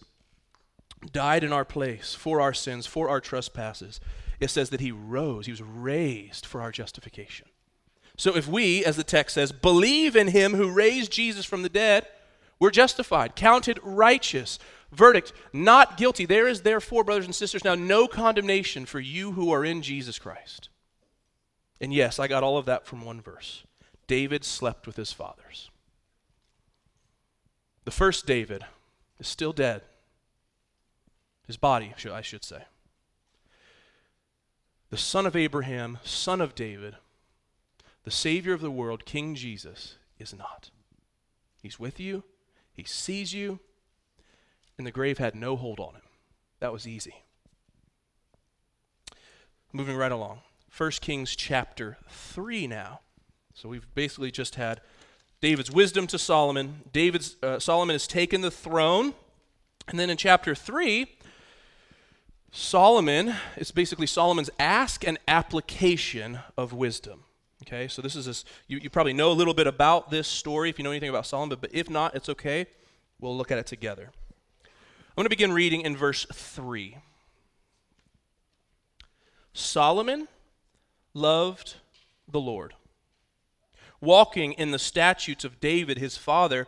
died 1.11 1.43
in 1.43 1.51
our 1.51 1.65
place 1.65 2.13
for 2.13 2.39
our 2.39 2.53
sins, 2.53 2.85
for 2.85 3.09
our 3.09 3.19
trespasses, 3.19 3.99
it 4.39 4.51
says 4.51 4.69
that 4.69 4.81
he 4.81 4.91
rose, 4.91 5.47
he 5.47 5.51
was 5.51 5.63
raised 5.63 6.45
for 6.45 6.61
our 6.61 6.71
justification. 6.71 7.47
So 8.17 8.35
if 8.35 8.47
we, 8.47 8.85
as 8.85 8.95
the 8.95 9.03
text 9.03 9.35
says, 9.35 9.51
believe 9.51 10.15
in 10.15 10.29
him 10.29 10.53
who 10.53 10.71
raised 10.71 11.11
Jesus 11.11 11.45
from 11.45 11.61
the 11.61 11.69
dead, 11.69 12.07
we're 12.59 12.71
justified, 12.71 13.35
counted 13.35 13.79
righteous, 13.83 14.59
Verdict 14.95 15.33
not 15.51 15.97
guilty. 15.97 16.25
There 16.25 16.47
is 16.47 16.61
therefore, 16.61 17.03
brothers 17.03 17.25
and 17.25 17.35
sisters, 17.35 17.63
now 17.63 17.75
no 17.75 18.07
condemnation 18.07 18.85
for 18.85 18.99
you 18.99 19.33
who 19.33 19.51
are 19.51 19.65
in 19.65 19.81
Jesus 19.81 20.17
Christ. 20.17 20.69
And 21.81 21.93
yes, 21.93 22.19
I 22.19 22.27
got 22.27 22.43
all 22.43 22.57
of 22.57 22.65
that 22.65 22.85
from 22.85 23.03
one 23.03 23.21
verse. 23.21 23.63
David 24.07 24.45
slept 24.45 24.87
with 24.87 24.95
his 24.95 25.11
fathers. 25.11 25.69
The 27.83 27.91
first 27.91 28.25
David 28.25 28.63
is 29.19 29.27
still 29.27 29.53
dead. 29.53 29.81
His 31.45 31.57
body, 31.57 31.93
I 32.11 32.21
should 32.21 32.43
say. 32.43 32.63
The 34.89 34.97
son 34.97 35.25
of 35.25 35.35
Abraham, 35.35 35.99
son 36.03 36.41
of 36.41 36.55
David, 36.55 36.95
the 38.05 38.11
Savior 38.11 38.53
of 38.53 38.61
the 38.61 38.71
world, 38.71 39.03
King 39.03 39.35
Jesus, 39.35 39.95
is 40.19 40.33
not. 40.33 40.69
He's 41.61 41.79
with 41.79 41.99
you, 41.99 42.23
He 42.71 42.83
sees 42.83 43.33
you, 43.33 43.59
and 44.77 44.85
the 44.85 44.91
grave 44.91 45.17
had 45.17 45.35
no 45.35 45.55
hold 45.55 45.79
on 45.79 45.95
him. 45.95 46.01
That 46.59 46.71
was 46.71 46.87
easy. 46.87 47.15
Moving 49.73 49.97
right 49.97 50.11
along. 50.11 50.39
1 50.75 50.91
Kings 51.01 51.35
chapter 51.35 51.97
3 52.09 52.67
now. 52.67 52.99
So 53.53 53.69
we've 53.69 53.87
basically 53.95 54.31
just 54.31 54.55
had 54.55 54.81
David's 55.41 55.71
wisdom 55.71 56.07
to 56.07 56.19
Solomon. 56.19 56.81
David's 56.91 57.37
uh, 57.41 57.59
Solomon 57.59 57.93
has 57.93 58.07
taken 58.07 58.41
the 58.41 58.51
throne. 58.51 59.13
And 59.87 59.99
then 59.99 60.09
in 60.09 60.17
chapter 60.17 60.55
3, 60.55 61.07
Solomon, 62.51 63.35
it's 63.55 63.71
basically 63.71 64.07
Solomon's 64.07 64.49
ask 64.59 65.05
and 65.05 65.17
application 65.27 66.39
of 66.57 66.73
wisdom. 66.73 67.24
Okay, 67.63 67.87
so 67.87 68.01
this 68.01 68.15
is 68.15 68.25
this, 68.25 68.45
you, 68.67 68.79
you 68.79 68.89
probably 68.89 69.13
know 69.13 69.31
a 69.31 69.33
little 69.33 69.53
bit 69.53 69.65
about 69.65 70.11
this 70.11 70.27
story 70.27 70.69
if 70.69 70.77
you 70.77 70.83
know 70.83 70.91
anything 70.91 71.09
about 71.09 71.25
Solomon, 71.25 71.49
but, 71.49 71.61
but 71.61 71.73
if 71.73 71.89
not, 71.89 72.13
it's 72.13 72.29
okay. 72.29 72.67
We'll 73.19 73.35
look 73.35 73.51
at 73.51 73.57
it 73.57 73.65
together. 73.65 74.11
I'm 74.63 75.21
going 75.21 75.25
to 75.25 75.29
begin 75.29 75.53
reading 75.53 75.81
in 75.81 75.95
verse 75.95 76.25
3. 76.33 76.97
Solomon 79.53 80.27
loved 81.13 81.75
the 82.27 82.41
Lord, 82.41 82.73
walking 84.01 84.51
in 84.53 84.71
the 84.71 84.79
statutes 84.79 85.45
of 85.45 85.61
David 85.61 85.97
his 85.97 86.17
father, 86.17 86.67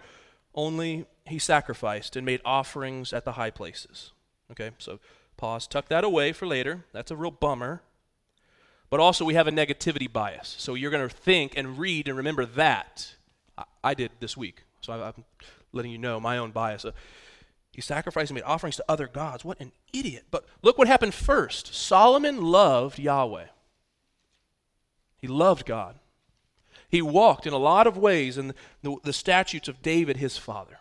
only 0.56 1.06
he 1.26 1.38
sacrificed 1.38 2.16
and 2.16 2.26
made 2.26 2.40
offerings 2.46 3.12
at 3.12 3.26
the 3.26 3.34
high 3.34 3.52
places. 3.52 4.14
Okay, 4.52 4.72
so 4.78 5.00
pause, 5.36 5.68
tuck 5.68 5.90
that 5.90 6.06
away 6.06 6.32
for 6.32 6.48
later. 6.48 6.86
That's 6.94 7.12
a 7.12 7.18
real 7.18 7.32
bummer. 7.32 7.82
But 8.90 9.00
also, 9.00 9.26
we 9.26 9.34
have 9.34 9.48
a 9.48 9.52
negativity 9.52 10.12
bias. 10.12 10.56
So 10.58 10.74
you're 10.74 10.92
going 10.92 11.08
to 11.08 11.14
think 11.14 11.58
and 11.58 11.78
read 11.78 12.08
and 12.08 12.16
remember 12.16 12.46
that. 12.46 13.16
I, 13.58 13.64
I 13.84 13.94
did 13.94 14.12
this 14.20 14.38
week. 14.38 14.64
So 14.82 14.94
I, 14.94 15.08
am 15.08 15.26
letting 15.74 15.92
you 15.92 15.98
know 15.98 16.20
my 16.20 16.38
own 16.38 16.52
bias. 16.52 16.86
Uh, 16.86 16.92
he 17.74 17.82
sacrificed 17.82 18.32
and 18.32 18.36
made 18.36 18.44
offerings 18.44 18.78
to 18.78 18.86
other 18.90 19.08
gods. 19.08 19.46
What 19.46 19.60
an 19.60 19.72
idiot. 19.94 20.26
But 20.32 20.46
look 20.62 20.78
what 20.78 20.88
happened 20.88 21.14
first. 21.14 21.76
Solomon 21.76 22.42
loved 22.42 22.98
Yahweh. 22.98 23.48
He 25.20 25.28
loved 25.28 25.66
God. 25.66 26.00
He 26.90 27.02
walked 27.02 27.46
in 27.46 27.54
a 27.54 27.58
lot 27.58 27.86
of 27.86 27.98
ways 27.98 28.38
in 28.38 28.54
the, 28.82 28.96
the 29.04 29.14
statutes 29.14 29.68
of 29.68 29.82
David, 29.82 30.18
his 30.18 30.38
father. 30.38 30.80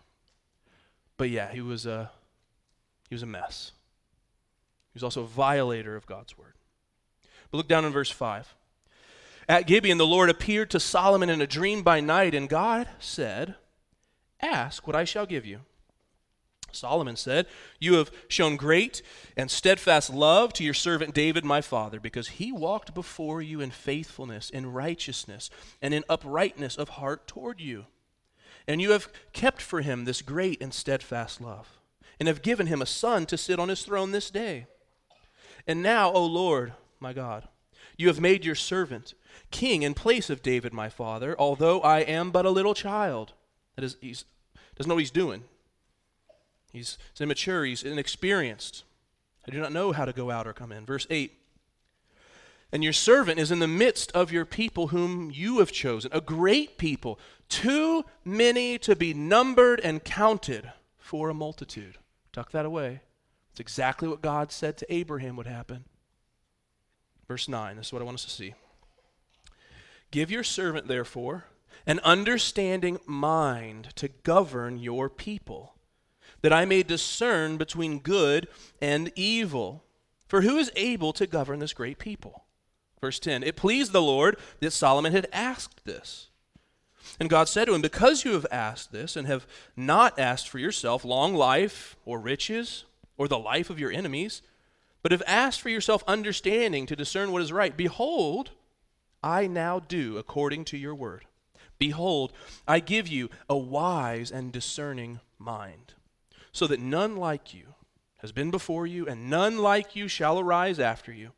But 1.16 1.30
yeah, 1.30 1.50
he 1.50 1.60
was 1.60 1.84
a, 1.84 2.10
he 3.08 3.14
was 3.14 3.22
a 3.22 3.26
mess. 3.26 3.72
He 4.92 4.96
was 4.96 5.02
also 5.02 5.22
a 5.22 5.26
violator 5.26 5.96
of 5.96 6.06
God's 6.06 6.38
word. 6.38 6.54
But 7.50 7.58
look 7.58 7.68
down 7.68 7.84
in 7.84 7.92
verse 7.92 8.10
5. 8.10 8.54
At 9.48 9.66
Gibeon, 9.66 9.98
the 9.98 10.06
Lord 10.06 10.28
appeared 10.28 10.70
to 10.70 10.80
Solomon 10.80 11.30
in 11.30 11.40
a 11.40 11.46
dream 11.46 11.82
by 11.82 12.00
night, 12.00 12.34
and 12.34 12.48
God 12.48 12.88
said, 12.98 13.54
Ask 14.40 14.86
what 14.86 14.96
I 14.96 15.04
shall 15.04 15.26
give 15.26 15.46
you. 15.46 15.60
Solomon 16.72 17.16
said, 17.16 17.46
You 17.80 17.94
have 17.94 18.10
shown 18.28 18.56
great 18.56 19.02
and 19.36 19.50
steadfast 19.50 20.12
love 20.12 20.52
to 20.54 20.64
your 20.64 20.74
servant 20.74 21.14
David, 21.14 21.44
my 21.44 21.60
father, 21.60 21.98
because 21.98 22.28
he 22.28 22.52
walked 22.52 22.94
before 22.94 23.40
you 23.40 23.60
in 23.60 23.70
faithfulness, 23.70 24.50
in 24.50 24.72
righteousness, 24.72 25.48
and 25.80 25.94
in 25.94 26.04
uprightness 26.08 26.76
of 26.76 26.90
heart 26.90 27.26
toward 27.26 27.60
you. 27.60 27.86
And 28.68 28.82
you 28.82 28.90
have 28.90 29.08
kept 29.32 29.62
for 29.62 29.80
him 29.80 30.04
this 30.04 30.22
great 30.22 30.60
and 30.60 30.74
steadfast 30.74 31.40
love, 31.40 31.78
and 32.18 32.26
have 32.26 32.42
given 32.42 32.66
him 32.66 32.82
a 32.82 32.86
son 32.86 33.26
to 33.26 33.38
sit 33.38 33.58
on 33.58 33.68
his 33.68 33.82
throne 33.82 34.10
this 34.10 34.30
day. 34.30 34.66
And 35.66 35.82
now, 35.82 36.12
O 36.12 36.24
Lord, 36.24 36.74
my 37.00 37.12
God, 37.12 37.48
you 37.96 38.08
have 38.08 38.20
made 38.20 38.44
your 38.44 38.54
servant 38.54 39.14
king 39.50 39.82
in 39.82 39.94
place 39.94 40.30
of 40.30 40.42
David, 40.42 40.72
my 40.72 40.88
father, 40.88 41.36
although 41.38 41.80
I 41.80 42.00
am 42.00 42.30
but 42.30 42.46
a 42.46 42.50
little 42.50 42.74
child. 42.74 43.32
That 43.74 43.84
is, 43.84 43.96
he 44.00 44.14
doesn't 44.74 44.88
know 44.88 44.94
what 44.94 45.00
he's 45.00 45.10
doing. 45.10 45.44
He's, 46.72 46.98
he's 47.12 47.20
immature, 47.20 47.64
he's 47.64 47.82
inexperienced. 47.82 48.84
I 49.46 49.50
do 49.50 49.60
not 49.60 49.72
know 49.72 49.92
how 49.92 50.04
to 50.04 50.12
go 50.12 50.30
out 50.30 50.46
or 50.46 50.52
come 50.52 50.72
in. 50.72 50.84
Verse 50.84 51.06
8 51.08 51.32
And 52.72 52.82
your 52.82 52.92
servant 52.92 53.38
is 53.38 53.50
in 53.50 53.60
the 53.60 53.68
midst 53.68 54.10
of 54.12 54.32
your 54.32 54.44
people 54.44 54.88
whom 54.88 55.30
you 55.30 55.58
have 55.58 55.72
chosen, 55.72 56.10
a 56.12 56.20
great 56.20 56.78
people, 56.78 57.18
too 57.48 58.04
many 58.24 58.78
to 58.78 58.96
be 58.96 59.14
numbered 59.14 59.80
and 59.80 60.04
counted 60.04 60.72
for 60.98 61.28
a 61.28 61.34
multitude. 61.34 61.98
Tuck 62.32 62.50
that 62.50 62.66
away. 62.66 63.00
It's 63.52 63.60
exactly 63.60 64.08
what 64.08 64.20
God 64.20 64.52
said 64.52 64.76
to 64.78 64.92
Abraham 64.92 65.36
would 65.36 65.46
happen. 65.46 65.84
Verse 67.28 67.48
9, 67.48 67.76
this 67.76 67.86
is 67.86 67.92
what 67.92 68.02
I 68.02 68.04
want 68.04 68.16
us 68.16 68.24
to 68.24 68.30
see. 68.30 68.54
Give 70.10 70.30
your 70.30 70.44
servant, 70.44 70.86
therefore, 70.86 71.46
an 71.86 72.00
understanding 72.00 72.98
mind 73.06 73.94
to 73.96 74.08
govern 74.08 74.78
your 74.78 75.08
people 75.08 75.74
that 76.42 76.52
I 76.52 76.64
may 76.64 76.82
discern 76.82 77.56
between 77.56 77.98
good 77.98 78.48
and 78.80 79.10
evil. 79.16 79.84
For 80.28 80.42
who 80.42 80.58
is 80.58 80.70
able 80.76 81.12
to 81.14 81.26
govern 81.26 81.58
this 81.58 81.72
great 81.72 81.98
people? 81.98 82.44
Verse 83.00 83.18
10 83.18 83.42
It 83.42 83.56
pleased 83.56 83.92
the 83.92 84.02
Lord 84.02 84.36
that 84.60 84.72
Solomon 84.72 85.12
had 85.12 85.26
asked 85.32 85.84
this. 85.84 86.28
And 87.20 87.30
God 87.30 87.48
said 87.48 87.66
to 87.66 87.74
him, 87.74 87.82
Because 87.82 88.24
you 88.24 88.32
have 88.32 88.46
asked 88.50 88.90
this, 88.92 89.16
and 89.16 89.26
have 89.26 89.46
not 89.76 90.18
asked 90.18 90.48
for 90.48 90.58
yourself 90.58 91.04
long 91.04 91.34
life, 91.34 91.96
or 92.04 92.18
riches, 92.18 92.84
or 93.16 93.28
the 93.28 93.38
life 93.38 93.70
of 93.70 93.78
your 93.78 93.92
enemies, 93.92 94.42
but 95.06 95.12
have 95.12 95.22
asked 95.24 95.60
for 95.60 95.68
yourself 95.68 96.02
understanding 96.08 96.84
to 96.84 96.96
discern 96.96 97.30
what 97.30 97.40
is 97.40 97.52
right, 97.52 97.76
behold, 97.76 98.50
I 99.22 99.46
now 99.46 99.78
do 99.78 100.18
according 100.18 100.64
to 100.64 100.76
your 100.76 100.96
word. 100.96 101.26
Behold, 101.78 102.32
I 102.66 102.80
give 102.80 103.06
you 103.06 103.30
a 103.48 103.56
wise 103.56 104.32
and 104.32 104.50
discerning 104.50 105.20
mind 105.38 105.94
so 106.50 106.66
that 106.66 106.80
none 106.80 107.18
like 107.18 107.54
you 107.54 107.74
has 108.16 108.32
been 108.32 108.50
before 108.50 108.84
you, 108.84 109.06
and 109.06 109.30
none 109.30 109.58
like 109.58 109.94
you 109.94 110.08
shall 110.08 110.40
arise 110.40 110.80
after 110.80 111.12
you. 111.12 111.30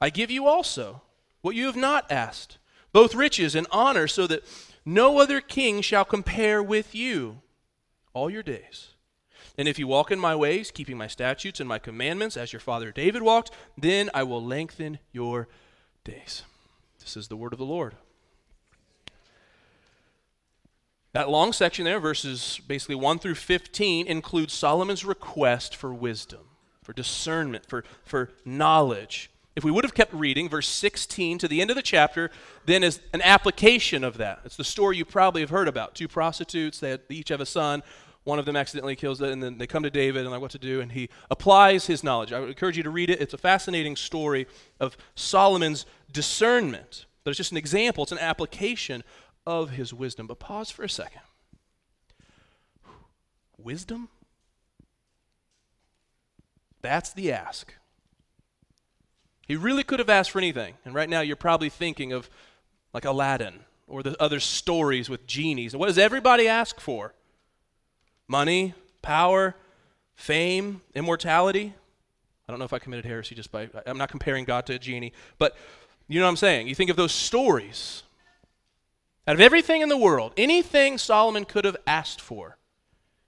I 0.00 0.08
give 0.08 0.30
you 0.30 0.46
also 0.46 1.02
what 1.42 1.54
you 1.54 1.66
have 1.66 1.76
not 1.76 2.10
asked, 2.10 2.56
both 2.94 3.14
riches 3.14 3.54
and 3.54 3.66
honor, 3.70 4.08
so 4.08 4.26
that 4.26 4.42
no 4.86 5.18
other 5.18 5.42
king 5.42 5.82
shall 5.82 6.06
compare 6.06 6.62
with 6.62 6.94
you 6.94 7.42
all 8.14 8.30
your 8.30 8.42
days. 8.42 8.94
And 9.58 9.66
if 9.66 9.76
you 9.76 9.88
walk 9.88 10.12
in 10.12 10.20
my 10.20 10.36
ways, 10.36 10.70
keeping 10.70 10.96
my 10.96 11.08
statutes 11.08 11.58
and 11.58 11.68
my 11.68 11.80
commandments, 11.80 12.36
as 12.36 12.52
your 12.52 12.60
father 12.60 12.92
David 12.92 13.22
walked, 13.22 13.50
then 13.76 14.08
I 14.14 14.22
will 14.22 14.42
lengthen 14.42 15.00
your 15.10 15.48
days. 16.04 16.44
This 17.00 17.16
is 17.16 17.26
the 17.26 17.36
word 17.36 17.52
of 17.52 17.58
the 17.58 17.64
Lord. 17.64 17.96
That 21.12 21.28
long 21.28 21.52
section 21.52 21.84
there, 21.84 21.98
verses 21.98 22.60
basically 22.68 22.94
1 22.94 23.18
through 23.18 23.34
15, 23.34 24.06
includes 24.06 24.52
Solomon's 24.52 25.04
request 25.04 25.74
for 25.74 25.92
wisdom, 25.92 26.42
for 26.84 26.92
discernment, 26.92 27.66
for, 27.66 27.82
for 28.04 28.30
knowledge. 28.44 29.28
If 29.56 29.64
we 29.64 29.72
would 29.72 29.82
have 29.82 29.94
kept 29.94 30.14
reading, 30.14 30.48
verse 30.48 30.68
16 30.68 31.38
to 31.38 31.48
the 31.48 31.60
end 31.60 31.70
of 31.70 31.76
the 31.76 31.82
chapter, 31.82 32.30
then 32.66 32.84
is 32.84 33.00
an 33.12 33.22
application 33.22 34.04
of 34.04 34.18
that. 34.18 34.42
It's 34.44 34.56
the 34.56 34.62
story 34.62 34.98
you 34.98 35.04
probably 35.04 35.40
have 35.40 35.50
heard 35.50 35.66
about. 35.66 35.96
Two 35.96 36.06
prostitutes, 36.06 36.78
they, 36.78 36.90
had, 36.90 37.00
they 37.08 37.16
each 37.16 37.30
have 37.30 37.40
a 37.40 37.46
son. 37.46 37.82
One 38.28 38.38
of 38.38 38.44
them 38.44 38.56
accidentally 38.56 38.94
kills 38.94 39.22
it, 39.22 39.30
and 39.30 39.42
then 39.42 39.56
they 39.56 39.66
come 39.66 39.84
to 39.84 39.90
David 39.90 40.20
and 40.20 40.30
like 40.30 40.42
what 40.42 40.50
to 40.50 40.58
do, 40.58 40.82
and 40.82 40.92
he 40.92 41.08
applies 41.30 41.86
his 41.86 42.04
knowledge. 42.04 42.30
I 42.30 42.40
would 42.40 42.50
encourage 42.50 42.76
you 42.76 42.82
to 42.82 42.90
read 42.90 43.08
it. 43.08 43.22
It's 43.22 43.32
a 43.32 43.38
fascinating 43.38 43.96
story 43.96 44.46
of 44.78 44.98
Solomon's 45.14 45.86
discernment. 46.12 47.06
But 47.24 47.30
it's 47.30 47.38
just 47.38 47.52
an 47.52 47.56
example, 47.56 48.02
it's 48.02 48.12
an 48.12 48.18
application 48.18 49.02
of 49.46 49.70
his 49.70 49.94
wisdom. 49.94 50.26
But 50.26 50.40
pause 50.40 50.70
for 50.70 50.82
a 50.82 50.90
second. 50.90 51.22
Wisdom? 53.56 54.10
That's 56.82 57.10
the 57.14 57.32
ask. 57.32 57.72
He 59.46 59.56
really 59.56 59.84
could 59.84 60.00
have 60.00 60.10
asked 60.10 60.32
for 60.32 60.38
anything. 60.38 60.74
And 60.84 60.94
right 60.94 61.08
now 61.08 61.22
you're 61.22 61.34
probably 61.34 61.70
thinking 61.70 62.12
of 62.12 62.28
like 62.92 63.06
Aladdin 63.06 63.60
or 63.86 64.02
the 64.02 64.22
other 64.22 64.38
stories 64.38 65.08
with 65.08 65.26
genies. 65.26 65.72
And 65.72 65.80
what 65.80 65.86
does 65.86 65.96
everybody 65.96 66.46
ask 66.46 66.78
for? 66.78 67.14
Money, 68.28 68.74
power, 69.02 69.56
fame, 70.14 70.82
immortality. 70.94 71.74
I 72.46 72.52
don't 72.52 72.58
know 72.58 72.64
if 72.64 72.72
I 72.72 72.78
committed 72.78 73.04
heresy 73.04 73.34
just 73.34 73.50
by, 73.50 73.68
I'm 73.86 73.98
not 73.98 74.10
comparing 74.10 74.44
God 74.44 74.66
to 74.66 74.74
a 74.74 74.78
genie, 74.78 75.12
but 75.38 75.56
you 76.08 76.18
know 76.20 76.26
what 76.26 76.30
I'm 76.30 76.36
saying? 76.36 76.68
You 76.68 76.74
think 76.74 76.90
of 76.90 76.96
those 76.96 77.12
stories. 77.12 78.02
Out 79.26 79.34
of 79.34 79.40
everything 79.40 79.82
in 79.82 79.90
the 79.90 79.96
world, 79.96 80.32
anything 80.36 80.96
Solomon 80.96 81.44
could 81.44 81.66
have 81.66 81.76
asked 81.86 82.20
for, 82.20 82.56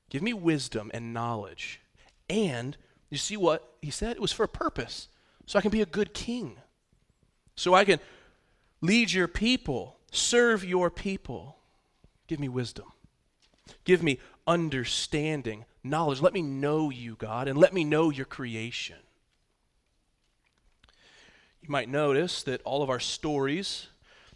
give 0.09 0.23
me 0.23 0.33
wisdom 0.33 0.91
and 0.95 1.13
knowledge. 1.13 1.81
And 2.29 2.77
you 3.11 3.19
see 3.19 3.37
what 3.37 3.75
he 3.83 3.91
said? 3.91 4.17
It 4.17 4.23
was 4.23 4.33
for 4.33 4.45
a 4.45 4.49
purpose. 4.49 5.09
So 5.47 5.59
I 5.59 5.63
can 5.63 5.71
be 5.71 5.83
a 5.83 5.87
good 5.87 6.15
king. 6.15 6.57
So 7.57 7.75
I 7.75 7.85
can 7.85 8.01
lead 8.81 9.13
your 9.13 9.29
people, 9.29 9.99
serve 10.11 10.65
your 10.65 10.91
people. 10.91 11.57
Give 12.27 12.41
me 12.41 12.49
wisdom. 12.49 12.87
Give 13.85 14.03
me 14.03 14.19
understanding, 14.51 15.65
knowledge. 15.85 16.21
Let 16.21 16.35
me 16.35 16.43
know 16.43 16.91
you, 16.91 17.15
God, 17.15 17.47
and 17.47 17.57
let 17.57 17.73
me 17.73 17.85
know 17.85 18.11
your 18.11 18.27
creation. 18.27 18.97
You 21.63 21.71
might 21.71 21.89
notice 21.89 22.43
that 22.43 22.61
all 22.63 22.83
of 22.83 22.91
our 22.91 22.99
stories, 22.99 23.87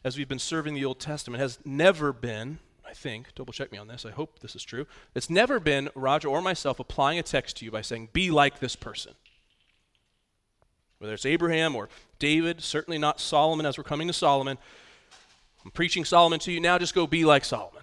as 0.04 0.16
we've 0.16 0.28
been 0.28 0.38
serving 0.38 0.74
the 0.74 0.84
Old 0.84 1.00
Testament, 1.00 1.40
has 1.40 1.58
never 1.64 2.12
been, 2.12 2.60
I 2.88 2.92
think, 2.92 3.34
double 3.34 3.52
check 3.52 3.72
me 3.72 3.78
on 3.78 3.88
this, 3.88 4.06
I 4.06 4.12
hope 4.12 4.38
this 4.38 4.54
is 4.54 4.62
true, 4.62 4.86
it's 5.16 5.28
never 5.28 5.58
been 5.58 5.90
Roger 5.96 6.28
or 6.28 6.40
myself 6.40 6.78
applying 6.78 7.18
a 7.18 7.24
text 7.24 7.56
to 7.56 7.64
you 7.64 7.72
by 7.72 7.80
saying, 7.80 8.10
be 8.12 8.30
like 8.30 8.60
this 8.60 8.76
person. 8.76 9.14
Whether 10.98 11.14
it's 11.14 11.26
Abraham 11.26 11.74
or 11.74 11.88
David, 12.20 12.62
certainly 12.62 12.98
not 12.98 13.20
Solomon 13.20 13.66
as 13.66 13.76
we're 13.76 13.84
coming 13.84 14.06
to 14.06 14.14
Solomon. 14.14 14.58
I'm 15.64 15.72
preaching 15.72 16.04
Solomon 16.04 16.38
to 16.40 16.52
you 16.52 16.60
now, 16.60 16.78
just 16.78 16.94
go 16.94 17.06
be 17.06 17.24
like 17.24 17.44
Solomon. 17.44 17.82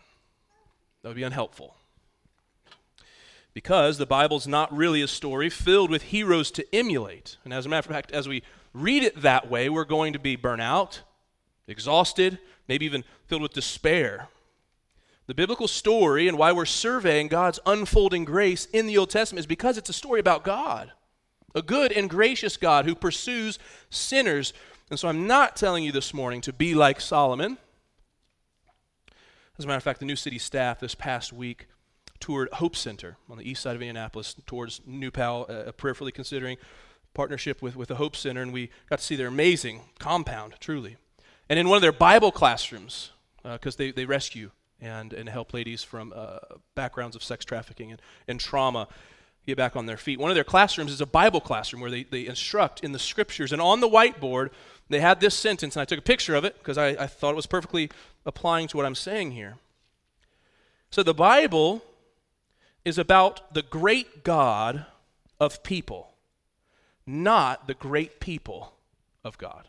That 1.02 1.10
would 1.10 1.18
be 1.18 1.24
unhelpful. 1.24 1.76
Because 3.54 3.98
the 3.98 4.06
Bible's 4.06 4.48
not 4.48 4.76
really 4.76 5.02
a 5.02 5.08
story 5.08 5.50
filled 5.50 5.90
with 5.90 6.04
heroes 6.04 6.52
to 6.52 6.76
emulate. 6.76 7.38
And 7.44 7.54
as 7.54 7.66
a 7.66 7.70
matter 7.70 7.90
of 7.90 7.94
fact, 7.94 8.12
as 8.12 8.28
we 8.28 8.44
read 8.74 9.04
it 9.04 9.22
that 9.22 9.50
way, 9.50 9.70
we're 9.70 9.84
going 9.84 10.14
to 10.14 10.20
be 10.20 10.36
burnt 10.36 10.62
out, 10.62 11.02
exhausted, 11.68 12.40
maybe 12.68 12.86
even 12.86 13.04
filled 13.26 13.42
with 13.42 13.54
despair. 13.54 14.30
The 15.28 15.36
biblical 15.36 15.68
story 15.68 16.28
and 16.28 16.38
why 16.38 16.52
we're 16.52 16.66
surveying 16.66 17.28
God's 17.28 17.60
unfolding 17.66 18.26
grace 18.26 18.66
in 18.66 18.88
the 18.88 18.98
Old 18.98 19.10
Testament 19.10 19.42
is 19.42 19.46
because 19.46 19.78
it's 19.78 19.90
a 19.90 19.94
story 19.94 20.20
about 20.20 20.44
God, 20.44 20.92
a 21.54 21.62
good 21.62 21.92
and 21.92 22.10
gracious 22.10 22.58
God 22.58 22.86
who 22.86 22.96
pursues 22.96 23.60
sinners. 23.90 24.54
And 24.90 24.98
so 24.98 25.08
I'm 25.08 25.28
not 25.28 25.56
telling 25.56 25.84
you 25.84 25.92
this 25.92 26.14
morning 26.14 26.42
to 26.42 26.54
be 26.54 26.74
like 26.74 27.00
Solomon. 27.00 27.58
As 29.58 29.66
a 29.66 29.68
matter 29.68 29.78
of 29.78 29.84
fact, 29.84 30.00
the 30.00 30.06
New 30.06 30.16
City 30.16 30.40
staff 30.40 30.80
this 30.80 30.96
past 30.96 31.32
week 31.32 31.68
toured 32.22 32.48
Hope 32.54 32.76
Center 32.76 33.18
on 33.30 33.38
the 33.38 33.50
east 33.50 33.62
side 33.62 33.76
of 33.76 33.82
Indianapolis 33.82 34.36
towards 34.46 34.80
New 34.86 35.12
Pal, 35.12 35.46
uh, 35.50 35.72
prayerfully 35.74 36.12
considering 36.12 36.58
partnership 37.14 37.62
with, 37.62 37.76
with 37.76 37.90
the 37.90 37.96
Hope 37.96 38.16
Center, 38.16 38.42
and 38.42 38.54
we 38.54 38.70
got 38.90 39.00
to 39.00 39.06
see 39.06 39.18
their 39.18 39.28
amazing 39.28 39.82
compound, 40.00 40.54
truly. 40.60 40.96
And 41.50 41.60
in 41.60 41.68
one 41.68 41.76
of 41.76 41.82
their 41.82 41.92
Bible 41.92 42.32
classrooms, 42.32 43.12
because 43.44 43.76
uh, 43.76 43.78
they, 43.78 43.92
they 43.92 44.06
rescue 44.06 44.52
and, 44.80 45.12
and 45.12 45.28
help 45.28 45.54
ladies 45.54 45.84
from 45.84 46.14
uh, 46.16 46.38
backgrounds 46.76 47.16
of 47.16 47.24
sex 47.24 47.44
trafficking 47.44 47.92
and, 47.92 48.02
and 48.28 48.40
trauma 48.40 48.88
get 49.46 49.58
back 49.58 49.76
on 49.76 49.86
their 49.86 49.98
feet. 49.98 50.20
One 50.20 50.32
of 50.32 50.36
their 50.36 50.44
classrooms 50.44 50.92
is 50.92 51.02
a 51.02 51.06
Bible 51.06 51.42
classroom 51.42 51.82
where 51.82 51.92
they, 51.92 52.04
they 52.04 52.28
instruct 52.28 52.82
in 52.82 52.92
the 52.92 53.00
scriptures. 53.00 53.52
And 53.52 53.62
on 53.62 53.80
the 53.80 53.90
whiteboard, 53.90 54.50
they 54.90 55.00
had 55.00 55.20
this 55.20 55.36
sentence, 55.36 55.76
and 55.76 55.82
I 55.82 55.86
took 55.86 56.00
a 56.00 56.04
picture 56.04 56.36
of 56.36 56.46
it 56.46 56.58
because 56.60 56.78
I, 56.78 56.90
I 56.90 57.08
thought 57.08 57.32
it 57.32 57.36
was 57.36 57.48
perfectly 57.48 57.90
applying 58.26 58.68
to 58.70 58.78
what 58.78 58.86
I'm 58.86 58.96
saying 58.96 59.32
here. 59.32 59.58
So 60.92 61.04
the 61.04 61.14
Bible 61.14 61.82
is 62.84 62.98
about 62.98 63.54
the 63.54 63.62
great 63.62 64.24
God 64.24 64.86
of 65.40 65.64
people 65.64 66.12
not 67.06 67.68
the 67.68 67.74
great 67.74 68.20
people 68.20 68.74
of 69.24 69.38
God. 69.38 69.68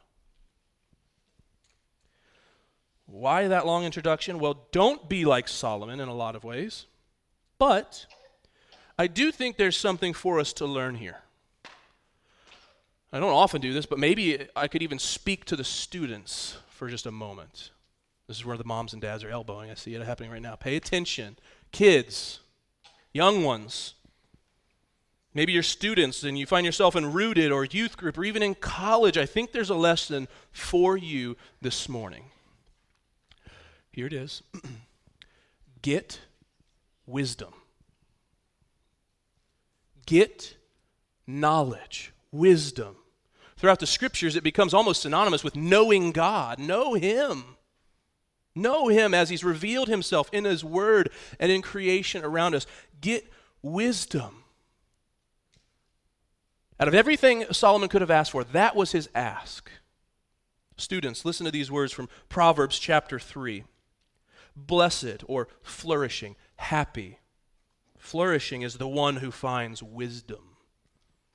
Why 3.07 3.49
that 3.49 3.67
long 3.67 3.85
introduction? 3.85 4.39
Well, 4.39 4.67
don't 4.73 5.09
be 5.09 5.25
like 5.25 5.49
Solomon 5.49 6.01
in 6.01 6.09
a 6.09 6.15
lot 6.15 6.37
of 6.37 6.45
ways, 6.45 6.87
but 7.59 8.07
I 8.99 9.07
do 9.07 9.33
think 9.33 9.57
there's 9.57 9.77
something 9.77 10.15
for 10.15 10.39
us 10.39 10.53
to 10.55 10.67
learn 10.67 10.95
here. 10.95 11.19
I 13.13 13.21
don't 13.21 13.35
often 13.35 13.61
do 13.61 13.75
this, 13.75 13.85
but 13.85 13.99
maybe 13.99 14.47
I 14.57 14.69
could 14.69 14.83
even 14.83 14.99
speak 14.99 15.45
to 15.47 15.57
the 15.57 15.65
students 15.65 16.57
for 16.69 16.89
just 16.89 17.05
a 17.05 17.11
moment. 17.11 17.71
This 18.27 18.39
is 18.39 18.45
where 18.47 18.57
the 18.57 18.65
moms 18.65 18.95
and 18.95 19.03
dads 19.03 19.25
are 19.25 19.29
elbowing. 19.29 19.71
I 19.71 19.75
see 19.75 19.95
it 19.95 20.03
happening 20.03 20.31
right 20.31 20.41
now. 20.41 20.55
Pay 20.55 20.77
attention. 20.77 21.37
Kids, 21.73 22.41
young 23.13 23.45
ones, 23.45 23.95
Maybe 25.35 25.53
you're 25.53 25.63
students 25.63 26.25
and 26.25 26.39
you 26.39 26.47
find 26.47 26.67
yourself 26.67 26.95
in 26.95 27.13
rooted 27.13 27.53
or 27.53 27.65
youth 27.65 27.97
group 27.97 28.19
or 28.19 28.25
even 28.25 28.43
in 28.43 28.55
college. 28.55 29.17
I 29.17 29.25
think 29.25 29.53
there's 29.53 29.71
a 29.71 29.75
lesson 29.75 30.29
for 30.51 30.97
you 30.97 31.37
this 31.63 31.89
morning. 31.89 32.25
Here 33.91 34.07
it 34.07 34.13
is 34.13 34.43
Get 35.83 36.21
wisdom. 37.07 37.55
Get 40.05 40.57
knowledge, 41.27 42.13
wisdom. 42.31 42.97
Throughout 43.57 43.81
the 43.81 43.87
scriptures, 43.87 44.37
it 44.37 44.43
becomes 44.43 44.75
almost 44.75 45.03
synonymous 45.03 45.45
with 45.45 45.57
knowing 45.57 46.13
God. 46.13 46.59
Know 46.59 46.95
Him. 46.95 47.57
Know 48.55 48.89
Him 48.89 49.15
as 49.15 49.31
He's 49.31 49.45
revealed 49.45 49.89
Himself 49.89 50.29
in 50.33 50.45
His 50.45 50.65
Word 50.65 51.11
and 51.39 51.51
in 51.51 51.63
creation 51.63 52.25
around 52.25 52.55
us. 52.55 52.67
Get 53.01 53.31
wisdom. 53.63 54.43
Out 56.83 56.89
of 56.89 56.95
everything 56.95 57.45
Solomon 57.53 57.89
could 57.89 58.01
have 58.01 58.11
asked 58.11 58.33
for, 58.33 58.43
that 58.43 58.75
was 58.75 58.91
his 58.91 59.09
ask. 59.15 59.71
Students, 60.77 61.25
listen 61.25 61.45
to 61.47 61.53
these 61.53 61.71
words 61.71 61.93
from 61.93 62.09
Proverbs 62.29 62.77
chapter 62.77 63.21
3. 63.21 63.63
Blessed 64.57 65.23
or 65.29 65.47
flourishing, 65.63 66.35
happy. 66.57 67.21
Flourishing 67.99 68.63
is 68.63 68.79
the 68.79 68.89
one 68.89 69.19
who 69.19 69.31
finds 69.31 69.81
wisdom, 69.81 70.57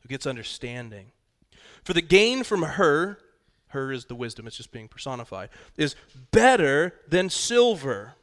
who 0.04 0.10
gets 0.10 0.28
understanding. 0.28 1.14
For 1.82 1.94
the 1.94 2.02
gain 2.02 2.44
from 2.44 2.64
her, 2.64 3.18
her 3.70 3.92
is 3.92 4.06
the 4.06 4.16
wisdom, 4.16 4.48
it's 4.48 4.58
just 4.58 4.72
being 4.72 4.88
personified, 4.88 5.50
is 5.76 5.96
better 6.32 6.94
than 7.08 7.30
silver. 7.30 8.14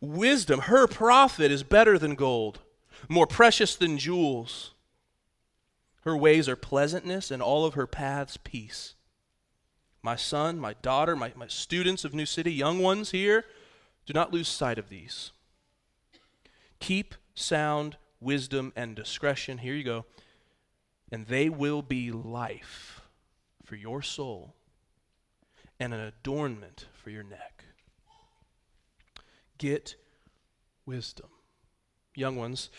Wisdom, 0.00 0.60
her 0.60 0.86
profit 0.86 1.50
is 1.50 1.62
better 1.62 1.98
than 1.98 2.14
gold, 2.14 2.60
more 3.08 3.26
precious 3.26 3.76
than 3.76 3.98
jewels. 3.98 4.72
Her 6.02 6.16
ways 6.16 6.48
are 6.48 6.56
pleasantness, 6.56 7.30
and 7.30 7.42
all 7.42 7.64
of 7.64 7.74
her 7.74 7.86
paths 7.86 8.36
peace. 8.36 8.94
My 10.02 10.16
son, 10.16 10.58
my 10.58 10.74
daughter, 10.74 11.16
my, 11.16 11.32
my 11.34 11.48
students 11.48 12.04
of 12.04 12.14
New 12.14 12.26
City, 12.26 12.52
young 12.52 12.78
ones 12.78 13.10
here, 13.10 13.44
do 14.06 14.12
not 14.12 14.32
lose 14.32 14.48
sight 14.48 14.78
of 14.78 14.88
these. 14.88 15.32
Keep 16.78 17.14
sound 17.34 17.96
wisdom 18.20 18.72
and 18.76 18.94
discretion. 18.94 19.58
Here 19.58 19.74
you 19.74 19.82
go. 19.82 20.04
And 21.10 21.26
they 21.26 21.48
will 21.48 21.82
be 21.82 22.12
life 22.12 22.95
for 23.66 23.74
your 23.74 24.00
soul 24.00 24.54
and 25.78 25.92
an 25.92 26.00
adornment 26.00 26.86
for 26.94 27.10
your 27.10 27.24
neck. 27.24 27.64
Get 29.58 29.96
wisdom. 30.86 31.26
Young 32.14 32.36
ones, 32.36 32.70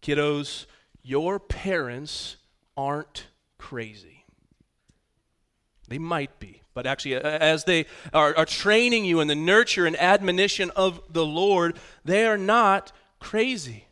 kiddos, 0.00 0.66
your 1.02 1.40
parents 1.40 2.36
aren't 2.76 3.26
crazy. 3.58 4.24
They 5.88 5.98
might 5.98 6.38
be, 6.38 6.62
but 6.72 6.86
actually, 6.86 7.16
as 7.16 7.64
they 7.64 7.86
are, 8.14 8.36
are, 8.36 8.44
training 8.44 9.04
you 9.04 9.20
in 9.20 9.26
the 9.26 9.34
nurture 9.34 9.86
and 9.86 9.96
admonition 9.96 10.70
of 10.76 11.00
the 11.10 11.26
Lord, 11.26 11.78
they 12.04 12.26
are 12.26 12.38
not 12.38 12.92
crazy. 13.18 13.86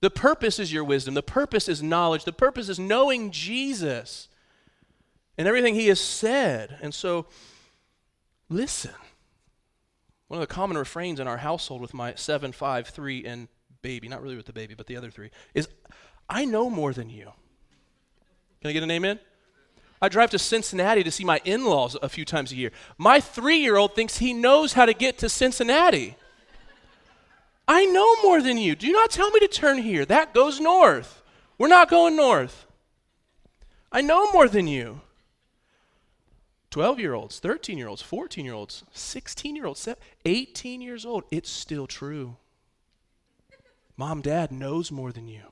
The 0.00 0.10
purpose 0.10 0.58
is 0.58 0.72
your 0.72 0.84
wisdom, 0.84 1.14
the 1.14 1.22
purpose 1.22 1.68
is 1.68 1.82
knowledge, 1.82 2.24
the 2.24 2.32
purpose 2.32 2.68
is 2.68 2.78
knowing 2.78 3.30
Jesus 3.30 4.28
and 5.36 5.48
everything 5.48 5.74
he 5.74 5.88
has 5.88 6.00
said. 6.00 6.78
And 6.80 6.94
so, 6.94 7.26
listen. 8.48 8.92
One 10.28 10.40
of 10.40 10.48
the 10.48 10.54
common 10.54 10.78
refrains 10.78 11.20
in 11.20 11.28
our 11.28 11.36
household 11.36 11.80
with 11.80 11.94
my 11.94 12.14
seven, 12.14 12.52
five, 12.52 12.88
three, 12.88 13.24
and 13.24 13.48
baby, 13.82 14.08
not 14.08 14.22
really 14.22 14.36
with 14.36 14.46
the 14.46 14.52
baby, 14.52 14.74
but 14.74 14.86
the 14.86 14.96
other 14.96 15.10
three, 15.10 15.30
is 15.52 15.68
I 16.28 16.44
know 16.44 16.70
more 16.70 16.92
than 16.92 17.10
you. 17.10 17.30
Can 18.60 18.70
I 18.70 18.72
get 18.72 18.82
an 18.82 18.90
amen? 18.90 19.20
I 20.00 20.08
drive 20.08 20.30
to 20.30 20.38
Cincinnati 20.38 21.04
to 21.04 21.10
see 21.10 21.24
my 21.24 21.40
in 21.44 21.64
laws 21.66 21.96
a 22.02 22.08
few 22.08 22.24
times 22.24 22.50
a 22.52 22.56
year. 22.56 22.72
My 22.98 23.20
three 23.20 23.58
year 23.58 23.76
old 23.76 23.94
thinks 23.94 24.18
he 24.18 24.32
knows 24.32 24.72
how 24.72 24.86
to 24.86 24.94
get 24.94 25.18
to 25.18 25.28
Cincinnati. 25.28 26.16
I 27.66 27.86
know 27.86 28.22
more 28.22 28.42
than 28.42 28.58
you. 28.58 28.74
Do 28.74 28.90
not 28.92 29.10
tell 29.10 29.30
me 29.30 29.40
to 29.40 29.48
turn 29.48 29.78
here. 29.78 30.04
That 30.04 30.34
goes 30.34 30.60
north. 30.60 31.22
We're 31.56 31.68
not 31.68 31.88
going 31.88 32.16
north. 32.16 32.66
I 33.90 34.00
know 34.00 34.32
more 34.32 34.48
than 34.48 34.66
you. 34.66 35.00
12 36.74 36.98
year 36.98 37.14
olds, 37.14 37.38
13 37.38 37.78
year 37.78 37.86
olds, 37.86 38.02
14 38.02 38.44
year 38.44 38.52
olds, 38.52 38.82
16 38.92 39.54
year 39.54 39.64
olds, 39.64 39.88
18 40.24 40.80
years 40.80 41.06
old. 41.06 41.22
It's 41.30 41.48
still 41.48 41.86
true. 41.86 42.36
Mom, 43.96 44.20
dad 44.20 44.50
knows 44.50 44.90
more 44.90 45.12
than 45.12 45.28
you. 45.28 45.42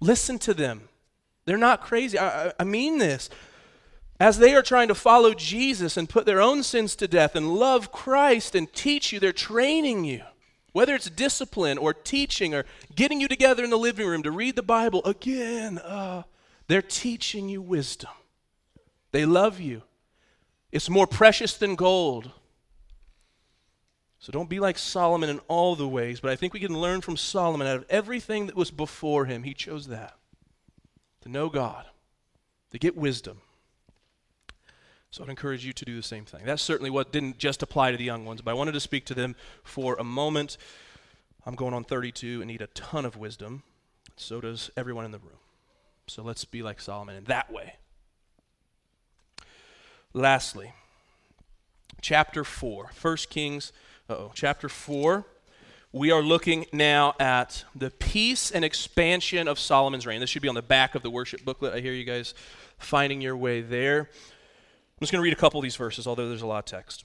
Listen 0.00 0.36
to 0.40 0.52
them. 0.52 0.88
They're 1.44 1.56
not 1.56 1.80
crazy. 1.80 2.18
I, 2.18 2.52
I, 2.58 2.64
mean 2.64 2.98
this. 2.98 3.30
As 4.18 4.38
they 4.38 4.52
are 4.56 4.62
trying 4.62 4.88
to 4.88 4.96
follow 4.96 5.32
Jesus 5.32 5.96
and 5.96 6.08
put 6.08 6.26
their 6.26 6.40
own 6.40 6.64
sins 6.64 6.96
to 6.96 7.06
death 7.06 7.36
and 7.36 7.54
love 7.54 7.92
Christ 7.92 8.56
and 8.56 8.72
teach 8.72 9.12
you, 9.12 9.20
they're 9.20 9.32
training 9.32 10.02
you. 10.02 10.22
Whether 10.72 10.96
it's 10.96 11.08
discipline 11.08 11.78
or 11.78 11.94
teaching 11.94 12.52
or 12.52 12.64
getting 12.96 13.20
you 13.20 13.28
together 13.28 13.62
in 13.62 13.70
the 13.70 13.78
living 13.78 14.08
room 14.08 14.24
to 14.24 14.32
read 14.32 14.56
the 14.56 14.62
Bible 14.64 15.04
again, 15.04 15.78
uh, 15.78 16.24
they're 16.66 16.82
teaching 16.82 17.48
you 17.48 17.62
wisdom. 17.62 18.10
They 19.12 19.24
love 19.24 19.60
you. 19.60 19.82
It's 20.72 20.88
more 20.88 21.06
precious 21.06 21.56
than 21.56 21.74
gold. 21.74 22.30
So 24.18 24.32
don't 24.32 24.50
be 24.50 24.60
like 24.60 24.76
Solomon 24.76 25.30
in 25.30 25.38
all 25.48 25.74
the 25.74 25.88
ways, 25.88 26.20
but 26.20 26.30
I 26.30 26.36
think 26.36 26.52
we 26.52 26.60
can 26.60 26.78
learn 26.78 27.00
from 27.00 27.16
Solomon 27.16 27.66
out 27.66 27.76
of 27.76 27.86
everything 27.88 28.46
that 28.46 28.56
was 28.56 28.70
before 28.70 29.24
him. 29.24 29.42
He 29.42 29.54
chose 29.54 29.88
that 29.88 30.14
to 31.22 31.28
know 31.28 31.48
God, 31.48 31.86
to 32.70 32.78
get 32.78 32.96
wisdom. 32.96 33.40
So 35.10 35.24
I'd 35.24 35.30
encourage 35.30 35.64
you 35.64 35.72
to 35.72 35.84
do 35.84 35.96
the 35.96 36.02
same 36.02 36.24
thing. 36.24 36.42
That's 36.44 36.62
certainly 36.62 36.90
what 36.90 37.12
didn't 37.12 37.38
just 37.38 37.62
apply 37.62 37.90
to 37.90 37.96
the 37.96 38.04
young 38.04 38.24
ones, 38.24 38.42
but 38.42 38.52
I 38.52 38.54
wanted 38.54 38.72
to 38.72 38.80
speak 38.80 39.06
to 39.06 39.14
them 39.14 39.34
for 39.64 39.96
a 39.96 40.04
moment. 40.04 40.56
I'm 41.44 41.54
going 41.56 41.74
on 41.74 41.84
32 41.84 42.42
and 42.42 42.48
need 42.48 42.62
a 42.62 42.68
ton 42.68 43.04
of 43.04 43.16
wisdom. 43.16 43.62
So 44.16 44.40
does 44.40 44.70
everyone 44.76 45.04
in 45.04 45.10
the 45.10 45.18
room. 45.18 45.38
So 46.06 46.22
let's 46.22 46.44
be 46.44 46.62
like 46.62 46.80
Solomon 46.80 47.16
in 47.16 47.24
that 47.24 47.50
way. 47.50 47.74
Lastly, 50.12 50.72
chapter 52.00 52.42
4, 52.42 52.90
1 53.00 53.16
Kings, 53.30 53.72
oh, 54.08 54.32
chapter 54.34 54.68
4. 54.68 55.24
We 55.92 56.10
are 56.10 56.20
looking 56.20 56.66
now 56.72 57.14
at 57.20 57.64
the 57.76 57.90
peace 57.90 58.50
and 58.50 58.64
expansion 58.64 59.46
of 59.46 59.60
Solomon's 59.60 60.06
reign. 60.06 60.18
This 60.18 60.28
should 60.28 60.42
be 60.42 60.48
on 60.48 60.56
the 60.56 60.62
back 60.62 60.96
of 60.96 61.02
the 61.02 61.10
worship 61.10 61.44
booklet. 61.44 61.74
I 61.74 61.80
hear 61.80 61.92
you 61.92 62.02
guys 62.02 62.34
finding 62.76 63.20
your 63.20 63.36
way 63.36 63.60
there. 63.60 64.00
I'm 64.00 65.00
just 65.00 65.12
going 65.12 65.20
to 65.20 65.24
read 65.24 65.32
a 65.32 65.36
couple 65.36 65.60
of 65.60 65.62
these 65.62 65.76
verses, 65.76 66.08
although 66.08 66.28
there's 66.28 66.42
a 66.42 66.46
lot 66.46 66.58
of 66.58 66.64
text. 66.64 67.04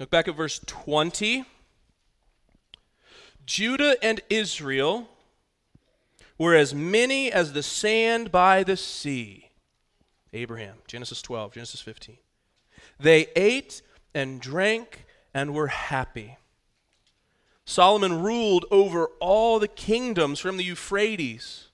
Look 0.00 0.10
back 0.10 0.26
at 0.26 0.36
verse 0.36 0.60
20. 0.66 1.44
Judah 3.46 3.96
and 4.02 4.20
Israel 4.28 5.08
were 6.36 6.56
as 6.56 6.74
many 6.74 7.30
as 7.30 7.52
the 7.52 7.62
sand 7.62 8.32
by 8.32 8.64
the 8.64 8.76
sea. 8.76 9.51
Abraham, 10.32 10.76
Genesis 10.86 11.20
12, 11.22 11.54
Genesis 11.54 11.80
15. 11.80 12.16
They 12.98 13.26
ate 13.36 13.82
and 14.14 14.40
drank 14.40 15.04
and 15.34 15.54
were 15.54 15.68
happy. 15.68 16.36
Solomon 17.64 18.22
ruled 18.22 18.66
over 18.70 19.06
all 19.20 19.58
the 19.58 19.68
kingdoms 19.68 20.40
from 20.40 20.56
the 20.56 20.64
Euphrates 20.64 21.68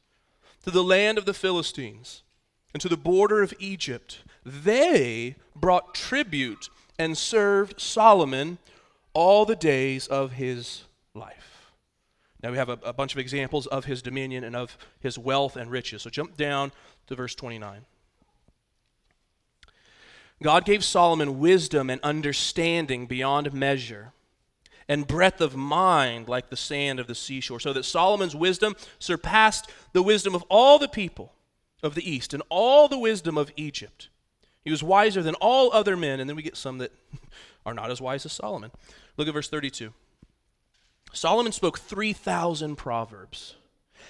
to 0.65 0.71
the 0.71 0.85
land 0.85 1.19
of 1.19 1.25
the 1.25 1.35
Philistines 1.35 2.23
and 2.75 2.81
to 2.81 2.89
the 2.89 2.97
border 2.97 3.43
of 3.43 3.55
Egypt 3.59 4.19
they 4.45 5.37
brought 5.55 5.95
tribute 5.95 6.69
and 6.99 7.17
served 7.17 7.81
Solomon 7.81 8.59
all 9.13 9.45
the 9.45 9.57
days 9.57 10.07
of 10.07 10.33
his 10.33 10.85
life. 11.15 11.73
Now 12.43 12.51
we 12.51 12.57
have 12.57 12.69
a, 12.69 12.79
a, 12.85 12.93
bunch 12.93 13.13
of 13.13 13.19
examples 13.19 13.67
of 13.67 13.85
his 13.85 14.01
dominion 14.01 14.45
and 14.45 14.55
of 14.55 14.79
his 15.01 15.19
wealth 15.19 15.57
and 15.57 15.71
riches. 15.71 16.03
So 16.03 16.11
jump 16.11 16.37
down 16.37 16.73
to 17.09 17.15
verse 17.15 17.35
29. 17.35 17.85
God 20.43 20.65
gave 20.65 20.85
Solomon 20.85 21.39
wisdom 21.39 21.91
and 21.91 22.01
understanding 22.03 23.07
beyond 23.07 23.53
measure, 23.53 24.13
and 24.89 25.07
breadth 25.07 25.41
of 25.41 25.57
mind 25.57 26.29
like 26.29 26.49
the 26.49 26.57
sand 26.57 27.01
of 27.01 27.07
the 27.07 27.15
seashore, 27.15 27.61
so 27.61 27.73
that 27.73 27.85
Solomon's 27.85 28.37
wisdom 28.37 28.77
surpassed 28.99 29.71
the 29.93 30.03
wisdom 30.03 30.35
of 30.35 30.45
all 30.49 30.79
the 30.79 30.89
people 30.89 31.33
of 31.83 31.95
the 31.95 32.11
east 32.11 32.33
and 32.33 32.43
all 32.49 32.89
the 32.89 32.99
wisdom 32.99 33.37
of 33.37 33.53
Egypt. 33.57 34.09
He 34.65 34.71
was 34.71 34.83
wiser 34.83 35.23
than 35.23 35.35
all 35.37 35.73
other 35.73 35.97
men. 35.97 36.21
And 36.21 36.29
then 36.29 36.37
we 36.37 36.43
get 36.43 36.57
some 36.57 36.79
that 36.79 36.93
are 37.67 37.75
not 37.75 37.91
as 37.91 38.01
wise 38.01 38.27
as 38.27 38.33
Solomon. 38.33 38.71
Look 39.17 39.29
at 39.29 39.35
verse 39.35 39.49
32. 39.49 39.93
Solomon 41.13 41.53
spoke 41.53 41.79
3,000 41.79 42.77
proverbs, 42.77 43.57